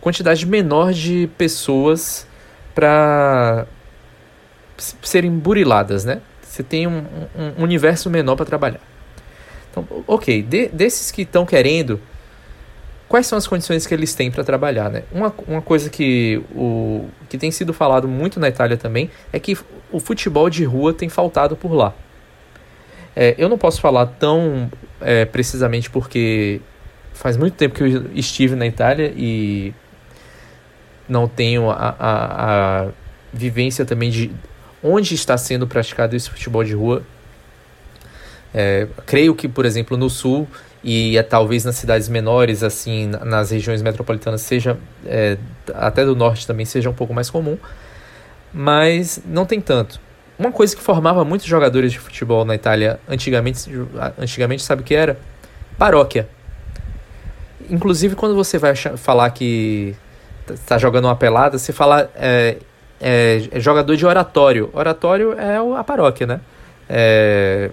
[0.00, 2.26] quantidade menor de pessoas
[2.74, 3.66] para
[5.02, 6.20] serem buriladas, né?
[6.42, 7.04] Você tem um,
[7.58, 8.80] um universo menor para trabalhar.
[9.70, 12.00] Então, ok, de, desses que estão querendo,
[13.08, 15.02] quais são as condições que eles têm para trabalhar, né?
[15.12, 19.56] Uma, uma coisa que, o, que tem sido falado muito na Itália também é que
[19.90, 21.94] o futebol de rua tem faltado por lá.
[23.20, 26.60] É, eu não posso falar tão é, precisamente porque
[27.12, 29.74] faz muito tempo que eu estive na Itália e
[31.08, 32.88] não tenho a, a, a
[33.32, 34.30] vivência também de
[34.80, 37.02] onde está sendo praticado esse futebol de rua.
[38.54, 40.46] É, creio que, por exemplo, no sul
[40.84, 45.36] e é, talvez nas cidades menores, assim, nas regiões metropolitanas, seja é,
[45.74, 47.58] até do norte também seja um pouco mais comum,
[48.54, 50.06] mas não tem tanto.
[50.38, 53.68] Uma coisa que formava muitos jogadores de futebol na Itália antigamente,
[54.16, 55.18] antigamente sabe o que era?
[55.76, 56.28] Paróquia.
[57.68, 59.96] Inclusive, quando você vai falar que
[60.48, 62.56] está jogando uma pelada, você fala é,
[63.00, 64.70] é, é, jogador de oratório.
[64.72, 66.40] Oratório é a paróquia, né?
[66.88, 67.70] É,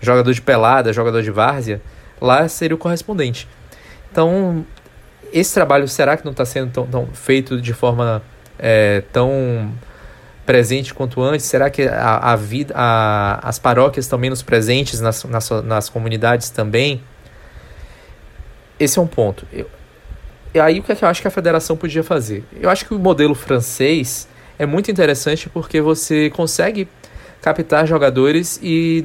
[0.00, 1.80] jogador de pelada, jogador de várzea,
[2.20, 3.48] lá seria o correspondente.
[4.10, 4.64] Então,
[5.32, 8.22] esse trabalho será que não está sendo tão, tão, feito de forma
[8.58, 9.70] é, tão
[10.46, 11.44] presente quanto antes?
[11.44, 16.48] Será que a, a vida, a, as paróquias estão menos presentes nas, nas, nas comunidades
[16.48, 17.02] também?
[18.78, 19.46] Esse é um ponto.
[19.52, 19.68] Eu,
[20.62, 22.44] aí o que, é que eu acho que a federação podia fazer?
[22.58, 24.28] Eu acho que o modelo francês
[24.58, 26.88] é muito interessante porque você consegue
[27.42, 29.04] captar jogadores e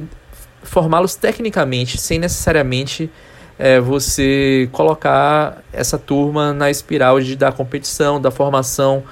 [0.62, 3.10] formá-los tecnicamente, sem necessariamente
[3.58, 9.02] é, você colocar essa turma na espiral de, da competição, da formação,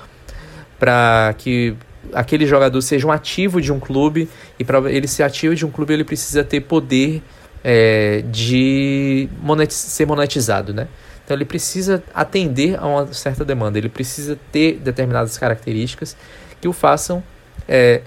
[0.78, 1.76] para que
[2.12, 4.28] aquele jogador seja um ativo de um clube
[4.58, 7.22] e para ele ser ativo de um clube ele precisa ter poder
[7.62, 10.88] é, de monetiz ser monetizado, né?
[11.24, 16.16] Então ele precisa atender a uma certa demanda, ele precisa ter determinadas características
[16.60, 17.22] que o façam,
[17.68, 18.02] é,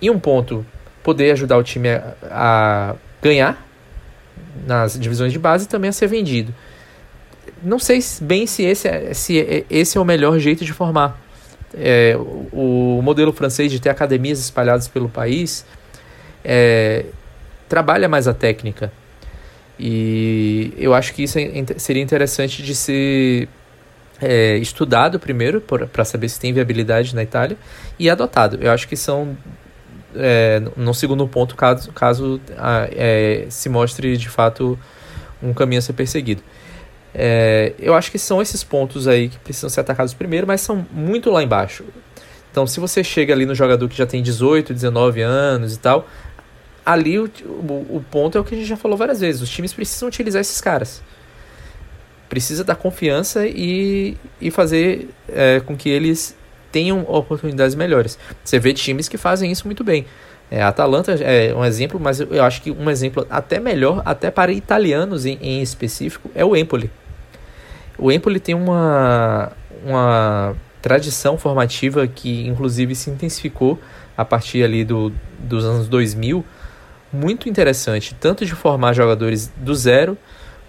[0.00, 0.64] em um ponto,
[1.02, 3.66] poder ajudar o time a, a ganhar
[4.66, 6.54] nas divisões de base e também a ser vendido.
[7.62, 11.20] Não sei bem se esse é, se esse é o melhor jeito de formar.
[11.76, 12.16] É,
[12.52, 15.64] o, modelo francês de ter academias espalhadas pelo país
[16.44, 17.06] é,
[17.68, 18.92] trabalha mais a técnica.
[19.78, 23.48] E eu acho que isso é, seria interessante de ser
[24.20, 27.56] é, estudado primeiro para saber se tem viabilidade na Itália
[27.98, 28.58] e adotado.
[28.60, 29.36] Eu acho que são
[30.16, 32.40] é, no segundo ponto caso, caso
[32.92, 34.78] é, se mostre de fato
[35.42, 36.42] um caminho a ser perseguido.
[37.14, 40.84] É, eu acho que são esses pontos aí que precisam ser atacados primeiro, mas são
[40.92, 41.84] muito lá embaixo.
[42.50, 46.08] Então, se você chega ali no jogador que já tem 18, 19 anos e tal,
[46.84, 49.48] ali o, o, o ponto é o que a gente já falou várias vezes: os
[49.48, 51.02] times precisam utilizar esses caras
[52.34, 56.36] precisa dar confiança e, e fazer é, com que eles
[56.72, 58.18] tenham oportunidades melhores.
[58.42, 60.04] Você vê times que fazem isso muito bem.
[60.50, 64.32] É, a Atalanta é um exemplo, mas eu acho que um exemplo até melhor, até
[64.32, 66.90] para italianos em, em específico, é o Empoli.
[67.98, 69.52] O Empoli tem uma,
[69.84, 73.78] uma tradição formativa que inclusive se intensificou
[74.16, 76.44] a partir ali do, dos anos 2000,
[77.12, 80.18] muito interessante, tanto de formar jogadores do zero,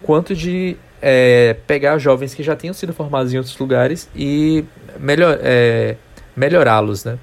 [0.02, 4.64] quanto de é, pegar jovens que já tinham sido formados em outros lugares e
[5.00, 5.96] melhor, é,
[6.36, 7.18] melhorá-los, né?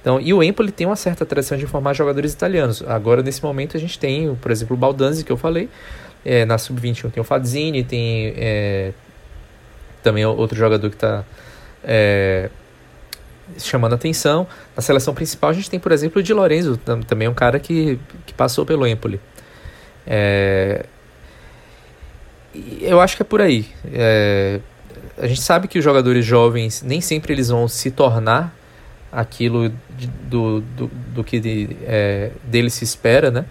[0.00, 2.82] Então, e o Empoli tem uma certa tradição de formar jogadores italianos.
[2.86, 5.68] Agora, nesse momento, a gente tem, por exemplo, o Baldanzi, que eu falei.
[6.24, 8.34] É, na Sub-21 tem o Fadzini, tem
[9.98, 11.24] é, também outro jogador que está
[11.84, 12.50] é,
[13.58, 14.46] chamando atenção.
[14.76, 16.76] Na seleção principal, a gente tem, por exemplo, o Di Lorenzo,
[17.06, 19.20] também um cara que, que passou pelo Empoli.
[20.06, 20.86] É,
[22.80, 23.66] eu acho que é por aí.
[23.92, 24.60] É,
[25.16, 28.54] a gente sabe que os jogadores jovens nem sempre eles vão se tornar
[29.10, 33.44] aquilo de, do, do, do, que de, é, deles se espera, né?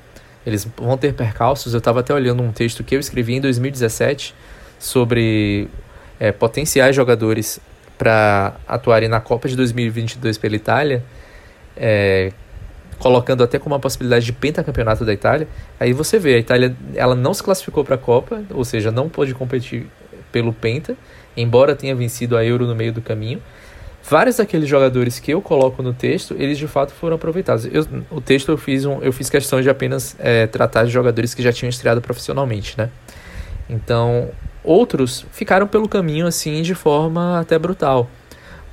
[0.45, 1.73] Eles vão ter percalços.
[1.73, 4.33] Eu estava até olhando um texto que eu escrevi em 2017
[4.79, 5.67] sobre
[6.19, 7.59] é, potenciais jogadores
[7.97, 11.03] para atuarem na Copa de 2022 pela Itália.
[11.75, 12.31] É,
[12.97, 15.47] colocando até como uma possibilidade de pentacampeonato da Itália.
[15.79, 19.07] Aí você vê, a Itália ela não se classificou para a Copa, ou seja, não
[19.07, 19.87] pôde competir
[20.31, 20.95] pelo penta,
[21.35, 23.41] embora tenha vencido a Euro no meio do caminho.
[24.09, 27.65] Vários daqueles jogadores que eu coloco no texto, eles de fato foram aproveitados.
[27.65, 31.33] Eu, o texto eu fiz, um, eu fiz questão de apenas é, tratar de jogadores
[31.33, 32.89] que já tinham estreado profissionalmente, né?
[33.69, 34.29] Então,
[34.67, 38.09] outros ficaram pelo caminho assim de forma até brutal.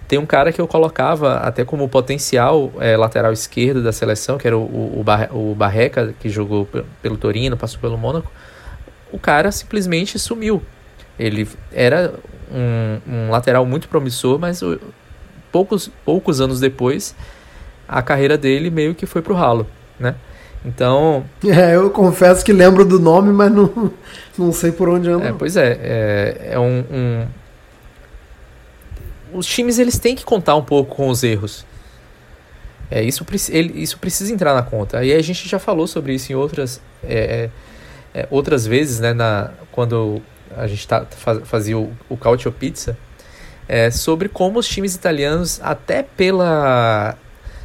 [0.09, 4.47] Tem um cara que eu colocava até como potencial é, lateral esquerdo da seleção, que
[4.47, 6.68] era o, o, o Barreca, que jogou
[7.01, 8.30] pelo Torino, passou pelo Mônaco.
[9.11, 10.62] O cara simplesmente sumiu.
[11.18, 12.12] Ele era
[12.53, 14.78] um, um lateral muito promissor, mas o,
[15.51, 17.14] poucos, poucos anos depois,
[17.88, 19.66] a carreira dele meio que foi pro ralo,
[19.99, 20.16] né?
[20.65, 21.25] Então.
[21.45, 23.93] É, eu confesso que lembro do nome, mas não,
[24.39, 25.29] não sei por onde anda.
[25.29, 27.27] É, pois é, é, é um, um
[29.35, 31.67] os times eles têm que contar um pouco com os erros.
[32.91, 35.05] É, isso, ele, isso precisa entrar na conta.
[35.05, 37.51] E a gente já falou sobre isso em outras, é,
[38.15, 40.23] é, é outras vezes, né, na, quando
[40.57, 41.05] a gente tá,
[41.45, 42.97] fazia o, o Cautio Pizza,
[43.67, 47.17] é, sobre como os times italianos, até pela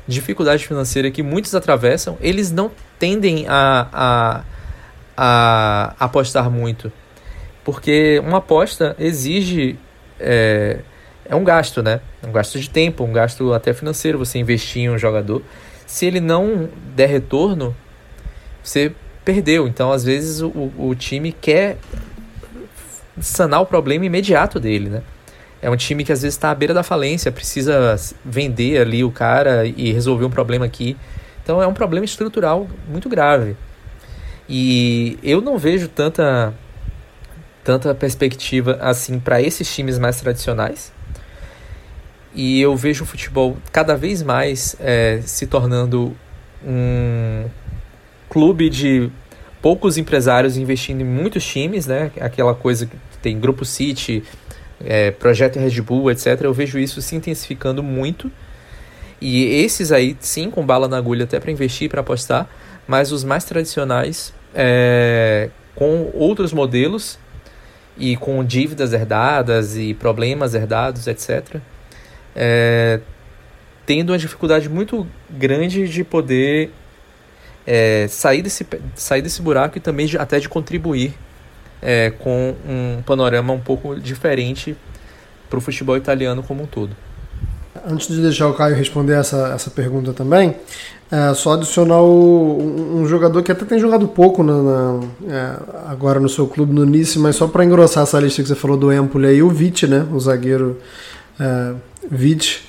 [0.10, 4.44] dificuldade financeira que muitos atravessam, eles não tendem a, a,
[5.16, 6.92] a apostar muito.
[7.64, 9.78] Porque uma aposta exige
[10.20, 10.80] é,
[11.26, 12.02] é um gasto, né?
[12.28, 15.44] Um gasto de tempo, um gasto até financeiro você investir em um jogador.
[15.86, 17.76] Se ele não der retorno,
[18.64, 18.92] você
[19.24, 19.68] perdeu.
[19.68, 21.78] Então, às vezes, o, o time quer
[23.22, 25.04] sanar o problema imediato dele, né?
[25.62, 29.12] É um time que às vezes está à beira da falência, precisa vender ali o
[29.12, 30.96] cara e resolver um problema aqui.
[31.44, 33.58] Então é um problema estrutural muito grave.
[34.48, 36.54] E eu não vejo tanta
[37.64, 40.92] tanta perspectiva assim para esses times mais tradicionais
[42.34, 46.16] e eu vejo o futebol cada vez mais é, se tornando
[46.66, 47.46] um
[48.30, 49.10] clube de
[49.62, 52.12] poucos empresários investindo em muitos times, né?
[52.20, 54.24] Aquela coisa que tem Grupo City,
[54.84, 56.42] é, Projeto Red Bull, etc.
[56.42, 58.32] Eu vejo isso se intensificando muito.
[59.22, 62.50] E esses aí, sim, com bala na agulha até para investir, para apostar,
[62.88, 67.20] mas os mais tradicionais, é, com outros modelos
[67.98, 71.62] e com dívidas herdadas e problemas herdados, etc
[72.36, 73.00] é,
[73.86, 76.72] tendo uma dificuldade muito grande de poder
[77.66, 78.66] é, sair, desse,
[78.96, 81.14] sair desse buraco e também de, até de contribuir
[81.82, 84.76] é, com um panorama um pouco diferente
[85.50, 86.96] para o futebol italiano como um todo.
[87.88, 90.56] Antes de deixar o Caio responder essa, essa pergunta também,
[91.12, 95.56] é, só adicionar o, um, jogador que até tem jogado pouco na, na é,
[95.88, 98.78] agora no seu clube no Nice, mas só para engrossar essa lista que você falou
[98.78, 100.06] do Empoli aí, o Vitt, né?
[100.14, 100.78] O zagueiro
[101.40, 101.74] é,
[102.12, 102.69] Vitt.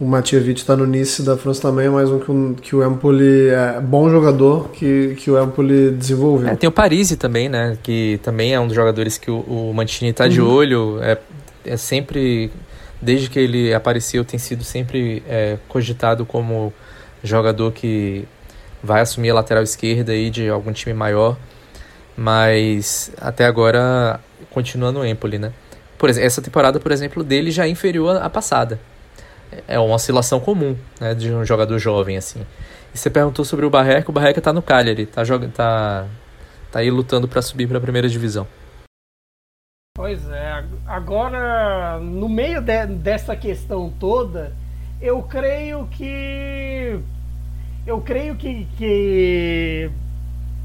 [0.00, 2.82] O Matias Vitt está no Nice da França também, mais um que, o, que o
[2.82, 6.48] Empoli é bom jogador que, que o Empoli desenvolveu.
[6.48, 7.76] É, tem o Parisi também, né?
[7.82, 10.48] Que também é um dos jogadores que o, o Mantini está de uhum.
[10.48, 10.98] olho.
[11.02, 11.18] É,
[11.66, 12.50] é sempre
[13.00, 16.72] desde que ele apareceu, tem sido sempre é, cogitado como
[17.22, 18.24] jogador que
[18.82, 21.36] vai assumir a lateral esquerda aí de algum time maior,
[22.16, 24.18] mas até agora
[24.50, 25.52] continua no Empoli, né?
[25.98, 28.80] Por exemplo, essa temporada, por exemplo, dele já é inferior à passada.
[29.66, 32.46] É uma oscilação comum, né, de um jogador jovem assim.
[32.94, 36.06] E você perguntou sobre o Barreca, o Barreca tá no Cagliari, tá jogando tá
[36.70, 38.46] tá aí lutando para subir para a primeira divisão.
[39.96, 44.52] Pois é, agora no meio de, dessa questão toda,
[45.00, 47.00] eu creio que
[47.86, 49.90] eu creio que, que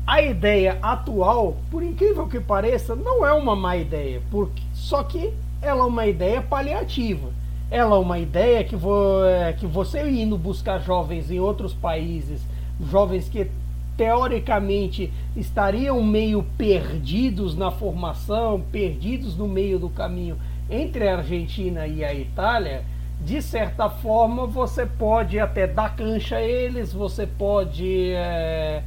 [0.05, 5.33] a ideia atual, por incrível que pareça, não é uma má ideia, porque só que
[5.61, 7.29] ela é uma ideia paliativa.
[7.70, 9.22] Ela é uma ideia que, vo,
[9.59, 12.41] que você indo buscar jovens em outros países,
[12.80, 13.49] jovens que
[13.97, 20.38] teoricamente estariam meio perdidos na formação, perdidos no meio do caminho
[20.70, 22.84] entre a Argentina e a Itália,
[23.24, 28.84] de certa forma você pode até dar cancha a eles, você pode é,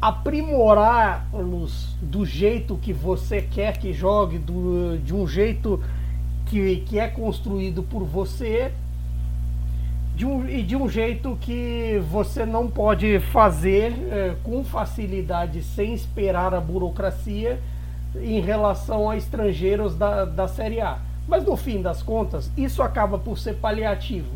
[0.00, 5.82] aprimorá-los do jeito que você quer que jogue, do, de um jeito
[6.46, 8.72] que, que é construído por você
[10.14, 15.92] de um, e de um jeito que você não pode fazer é, com facilidade sem
[15.92, 17.60] esperar a burocracia
[18.14, 20.98] em relação a estrangeiros da, da Série A.
[21.28, 24.30] Mas no fim das contas, isso acaba por ser paliativo.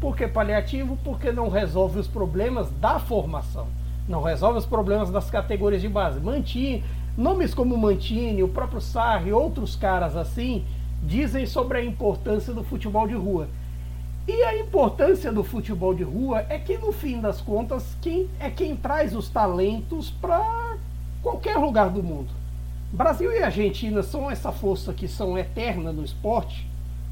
[0.00, 0.98] Por que paliativo?
[1.04, 3.68] Porque não resolve os problemas da formação.
[4.06, 6.20] Não resolve os problemas das categorias de base.
[6.20, 6.84] Mantini,
[7.16, 10.64] nomes como Mantini, o próprio Sarri, outros caras assim,
[11.02, 13.48] dizem sobre a importância do futebol de rua.
[14.26, 18.48] E a importância do futebol de rua é que, no fim das contas, quem é
[18.48, 20.76] quem traz os talentos para
[21.20, 22.28] qualquer lugar do mundo.
[22.92, 26.68] Brasil e Argentina são essa força que são eterna no esporte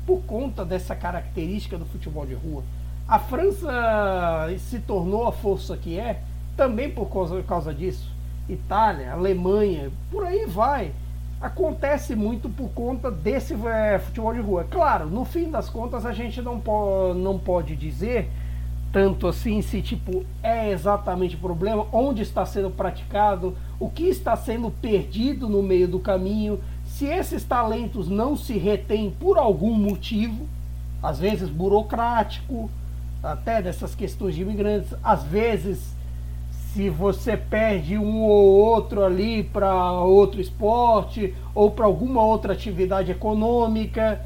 [0.06, 2.62] por conta dessa característica do futebol de rua.
[3.08, 6.22] A França se tornou a força que é
[6.56, 8.08] também por causa, por causa disso.
[8.48, 10.92] Itália, Alemanha, por aí vai
[11.40, 14.66] acontece muito por conta desse é, futebol de rua.
[14.70, 18.30] Claro, no fim das contas a gente não, po não pode dizer
[18.92, 24.36] tanto assim se tipo é exatamente o problema, onde está sendo praticado, o que está
[24.36, 30.46] sendo perdido no meio do caminho, se esses talentos não se retêm por algum motivo,
[31.02, 32.68] às vezes burocrático,
[33.22, 35.94] até dessas questões de imigrantes, às vezes
[36.72, 43.10] se você perde um ou outro ali para outro esporte ou para alguma outra atividade
[43.10, 44.20] econômica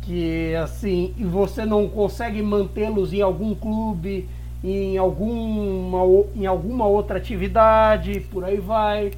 [0.00, 4.28] que assim e você não consegue mantê-los em algum clube
[4.64, 5.98] em alguma
[6.34, 9.12] em alguma outra atividade por aí vai.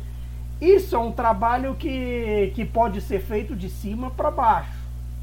[0.60, 4.72] Isso é um trabalho que, que pode ser feito de cima para baixo.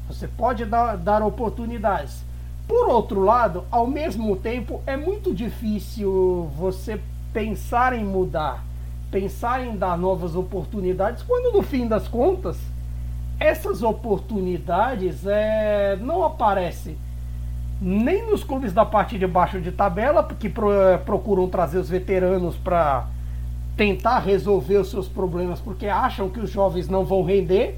[0.06, 2.22] Você pode dar, dar oportunidades.
[2.68, 7.00] Por outro lado ao mesmo tempo é muito difícil você
[7.32, 8.64] pensar em mudar,
[9.10, 12.58] pensar em dar novas oportunidades, quando no fim das contas
[13.40, 16.96] essas oportunidades é, não aparecem
[17.80, 22.54] nem nos clubes da parte de baixo de tabela, que é, procuram trazer os veteranos
[22.54, 23.08] para
[23.76, 27.76] tentar resolver os seus problemas, porque acham que os jovens não vão render.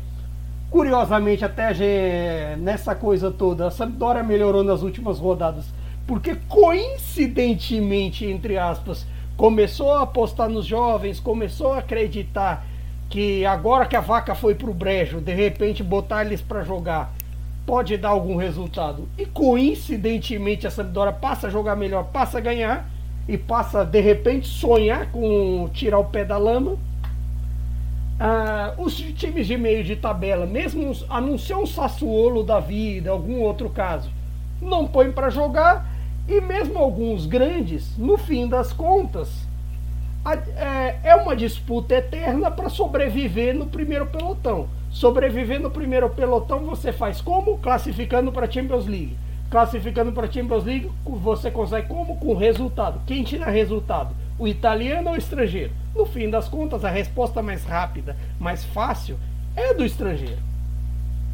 [0.70, 5.64] Curiosamente, até nessa coisa toda, a Sampdoria melhorou nas últimas rodadas,
[6.07, 9.07] porque coincidentemente, entre aspas,
[9.37, 12.66] começou a apostar nos jovens, começou a acreditar
[13.09, 17.12] que agora que a vaca foi pro brejo, de repente botar eles para jogar
[17.66, 19.09] pode dar algum resultado.
[19.18, 22.89] E coincidentemente a Sampdoria passa a jogar melhor, passa a ganhar
[23.26, 26.76] e passa de repente sonhar com tirar o pé da lama.
[28.20, 33.68] Ah, os times de meio de tabela, mesmo a um Sassuolo da vida, algum outro
[33.68, 34.11] caso,
[34.61, 35.93] não põe para jogar
[36.27, 39.47] e mesmo alguns grandes, no fim das contas,
[40.57, 44.68] é, é uma disputa eterna para sobreviver no primeiro pelotão.
[44.91, 47.59] Sobreviver no primeiro pelotão você faz como?
[47.59, 49.18] Classificando para a Champions League.
[49.51, 52.16] Classificando para a Champions League, você consegue como?
[52.16, 53.01] Com resultado.
[53.07, 54.14] Quem tira resultado?
[54.39, 55.72] O italiano ou o estrangeiro?
[55.95, 59.18] No fim das contas, a resposta mais rápida, mais fácil,
[59.55, 60.43] é do estrangeiro.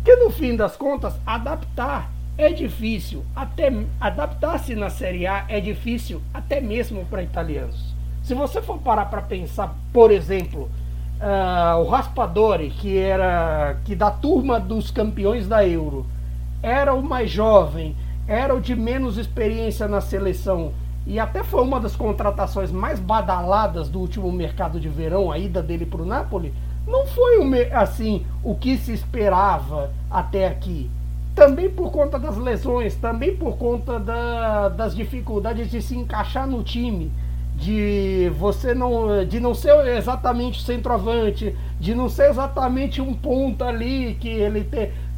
[0.04, 2.10] Que no fim das contas, adaptar
[2.42, 7.94] é difícil, até adaptar-se na Série A é difícil até mesmo para italianos.
[8.22, 10.70] Se você for parar para pensar, por exemplo,
[11.20, 16.06] uh, o Raspadori, que era que da turma dos campeões da Euro,
[16.62, 20.72] era o mais jovem, era o de menos experiência na seleção
[21.06, 25.62] e até foi uma das contratações mais badaladas do último mercado de verão, a ida
[25.62, 26.54] dele para o Napoli,
[26.86, 30.90] não foi assim o que se esperava até aqui.
[31.40, 36.62] Também por conta das lesões, também por conta da, das dificuldades de se encaixar no
[36.62, 37.10] time
[37.54, 44.18] de você não de não ser exatamente centroavante, de não ser exatamente um ponta ali
[44.20, 44.68] que ele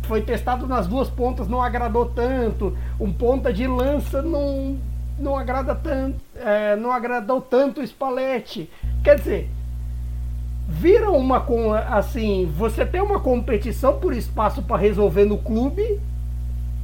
[0.03, 4.79] foi testado nas duas pontas, não agradou tanto, um ponta de lança não
[5.19, 8.71] não agrada tanto, é, não agradou tanto o Spalletti.
[9.03, 9.51] Quer dizer,
[10.69, 11.45] vira uma
[11.91, 16.01] assim, você tem uma competição por espaço para resolver no clube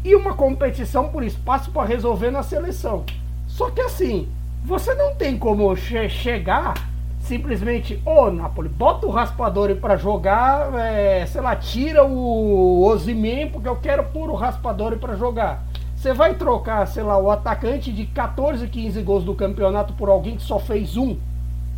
[0.05, 3.05] e uma competição por espaço para resolver na seleção.
[3.47, 4.29] Só que assim,
[4.65, 6.75] você não tem como che chegar
[7.21, 13.49] simplesmente, ô oh, Napoli, bota o Raspadori para jogar, é, sei lá, tira o Ozyman
[13.49, 15.63] porque eu quero pôr o Raspadori para jogar.
[15.95, 20.37] Você vai trocar, sei lá, o atacante de 14, 15 gols do campeonato por alguém
[20.37, 21.17] que só fez um?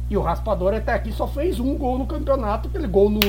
[0.08, 3.20] E o Raspadori até aqui só fez um gol no campeonato, aquele gol no,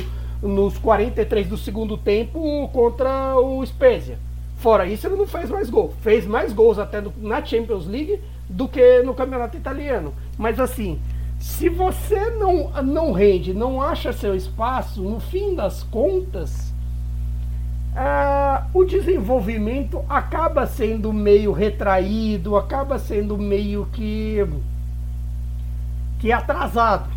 [0.41, 4.19] nos 43 do segundo tempo contra o Spezia.
[4.61, 5.91] Fora isso, ele não fez mais gol.
[6.01, 10.13] Fez mais gols até no, na Champions League do que no campeonato italiano.
[10.37, 10.99] Mas assim,
[11.39, 16.71] se você não, não rende, não acha seu espaço, no fim das contas,
[17.95, 24.45] ah, o desenvolvimento acaba sendo meio retraído, acaba sendo meio que,
[26.19, 27.09] que atrasado.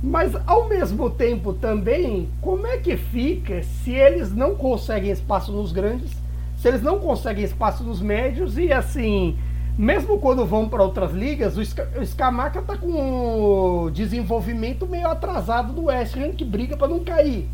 [0.00, 5.72] Mas ao mesmo tempo também, como é que fica se eles não conseguem espaço nos
[5.72, 6.17] grandes,
[6.58, 9.38] se eles não conseguem espaço nos médios e assim
[9.78, 11.64] mesmo quando vão para outras ligas, o,
[12.04, 17.48] Scamaca tá com o desenvolvimento meio atrasado do West Ham, que briga para não cair.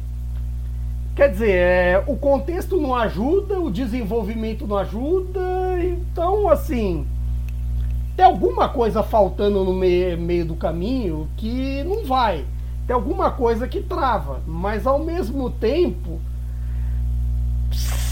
[1.14, 5.38] Quer dizer, é, o contexto não ajuda, o desenvolvimento não ajuda,
[5.82, 7.06] então, assim,
[8.16, 12.46] tem alguma coisa faltando no meio do caminho que não vai.
[12.86, 16.20] Tem alguma coisa que trava, mas ao mesmo tempo,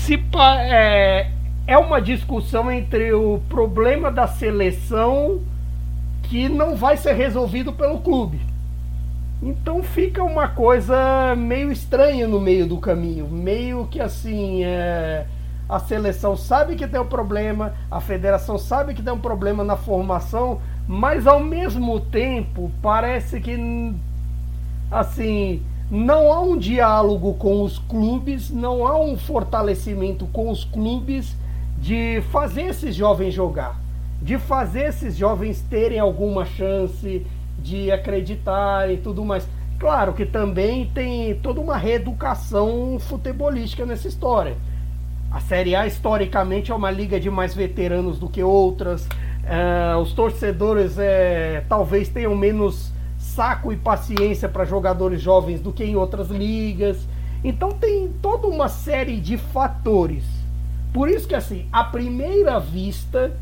[0.02, 0.20] se
[0.68, 1.30] é,
[1.64, 5.40] é uma discussão entre o problema da seleção
[6.24, 8.40] que não vai ser resolvido pelo clube.
[9.40, 15.24] Então fica uma coisa meio estranha no meio do caminho, meio que assim, é,
[15.68, 19.76] a seleção sabe que tem um problema, a federação sabe que tem um problema na
[19.76, 23.94] formação, mas ao mesmo tempo parece que
[24.90, 25.62] assim,
[25.92, 31.36] não há um diálogo com os clubes, não há um fortalecimento com os clubes
[31.76, 33.78] de fazer esses jovens jogar,
[34.22, 37.26] de fazer esses jovens terem alguma chance
[37.58, 39.46] de acreditar e tudo mais.
[39.78, 44.56] Claro que também tem toda uma reeducação futebolística nessa história.
[45.30, 49.06] A Série A historicamente é uma liga de mais veteranos do que outras.
[49.44, 52.91] É, os torcedores é, talvez tenham menos
[53.34, 57.06] saco e paciência para jogadores jovens do que em outras ligas.
[57.42, 60.42] Então tem toda uma série de fatores
[60.92, 63.32] por isso que assim, à primeira vista,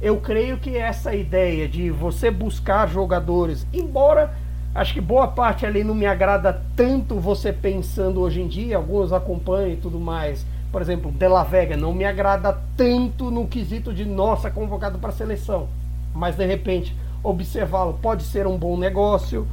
[0.00, 4.34] eu creio que essa ideia de você buscar jogadores, embora
[4.74, 9.10] acho que boa parte ali não me agrada tanto você pensando hoje em dia, alguns
[9.10, 10.44] acompanham e tudo mais.
[10.70, 15.12] Por exemplo, Della Vega não me agrada tanto no quesito de nossa convocado para a
[15.12, 15.66] seleção,
[16.14, 19.46] mas de repente observá-lo pode ser um bom negócio.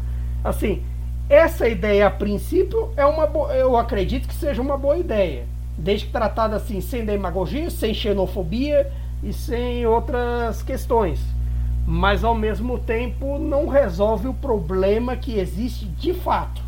[0.44, 0.84] Assim,
[1.30, 5.46] essa ideia a princípio é uma eu acredito que seja uma boa ideia
[5.78, 8.92] desde que tratado assim, sem demagogia, sem xenofobia
[9.24, 11.20] e sem outras questões.
[11.86, 16.62] Mas ao mesmo tempo não resolve o problema que existe de fato,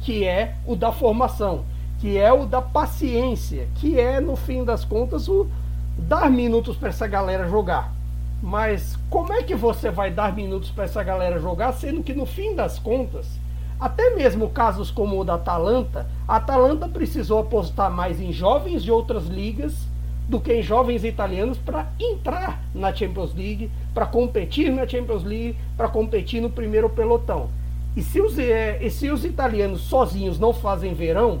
[0.00, 1.64] que é o da formação,
[2.00, 5.46] que é o da paciência, que é no fim das contas o
[5.96, 7.92] dar minutos para essa galera jogar.
[8.42, 12.26] Mas como é que você vai dar minutos para essa galera jogar, sendo que no
[12.26, 13.40] fim das contas
[13.82, 18.92] até mesmo casos como o da Atalanta, a Atalanta precisou apostar mais em jovens de
[18.92, 19.74] outras ligas
[20.28, 25.56] do que em jovens italianos para entrar na Champions League, para competir na Champions League,
[25.76, 27.50] para competir no primeiro pelotão.
[27.96, 31.40] E se, os, é, e se os italianos sozinhos não fazem verão,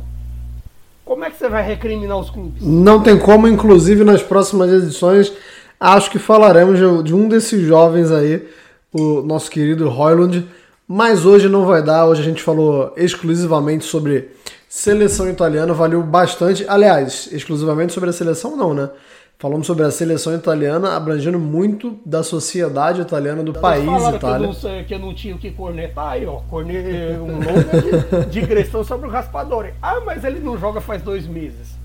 [1.04, 2.60] como é que você vai recriminar os clubes?
[2.60, 5.32] Não tem como, inclusive nas próximas edições,
[5.82, 8.46] acho que falaremos de um desses jovens aí
[8.92, 10.46] o nosso querido Royland,
[10.86, 12.06] mas hoje não vai dar.
[12.06, 14.30] Hoje a gente falou exclusivamente sobre
[14.68, 16.64] seleção italiana, valeu bastante.
[16.68, 18.90] Aliás, exclusivamente sobre a seleção, não, né?
[19.38, 23.84] Falamos sobre a seleção italiana, abrangendo muito da sociedade italiana, do país
[24.14, 24.48] Itália.
[24.48, 26.36] Que eu, não, que eu não tinha o que cornetar aí, ó.
[26.48, 26.76] Corne,
[27.18, 29.74] um longa de, digressão sobre o Raspadori.
[29.82, 31.81] Ah, mas ele não joga faz dois meses.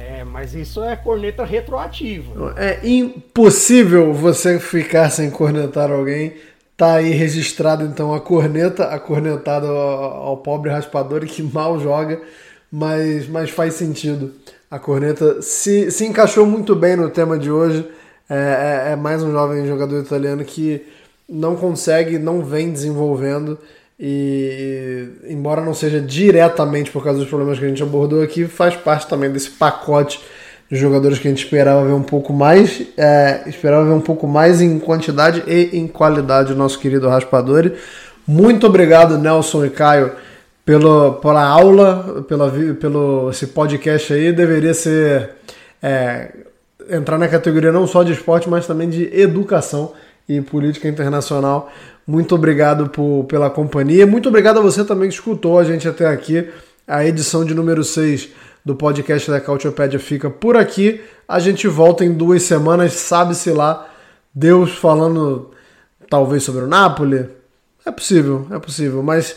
[0.00, 2.54] É, mas isso é corneta retroativa.
[2.56, 6.34] É impossível você ficar sem cornetar alguém.
[6.76, 12.18] Tá aí registrado então a corneta, a cornetada ao, pobre Raspadori que mal joga,
[12.72, 14.32] mas, mas faz sentido
[14.70, 17.86] a corneta se, se encaixou muito bem no tema de hoje.
[18.28, 20.86] É, é, é, mais um jovem jogador italiano que
[21.28, 23.58] não consegue, não vem desenvolvendo.
[24.02, 28.74] E, embora não seja diretamente por causa dos problemas que a gente abordou aqui, faz
[28.74, 30.18] parte também desse pacote
[30.70, 34.26] de jogadores que a gente esperava ver um pouco mais, é, esperava ver um pouco
[34.26, 37.74] mais em quantidade e em qualidade o nosso querido Raspadori.
[38.26, 40.12] Muito obrigado, Nelson e Caio
[40.64, 42.50] pelo, pela aula, pela,
[42.80, 45.30] pelo esse podcast aí, deveria ser
[45.82, 46.30] é,
[46.88, 49.92] entrar na categoria não só de esporte, mas também de educação
[50.28, 51.72] e política internacional.
[52.10, 54.04] Muito obrigado por, pela companhia.
[54.04, 56.50] Muito obrigado a você também que escutou a gente até aqui.
[56.84, 58.30] A edição de número 6
[58.64, 61.00] do podcast da Cautiopédia fica por aqui.
[61.28, 63.88] A gente volta em duas semanas, sabe-se lá.
[64.34, 65.52] Deus falando
[66.08, 67.28] talvez sobre o Napoli.
[67.86, 69.36] É possível, é possível, mas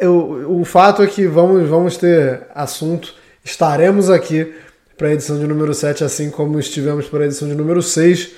[0.00, 3.14] eu, o fato é que vamos, vamos ter assunto,
[3.44, 4.54] estaremos aqui
[4.96, 8.30] para a edição de número 7, assim como estivemos para a edição de número 6.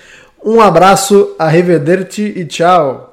[0.44, 3.07] Um abraço, arrivederci e tchau!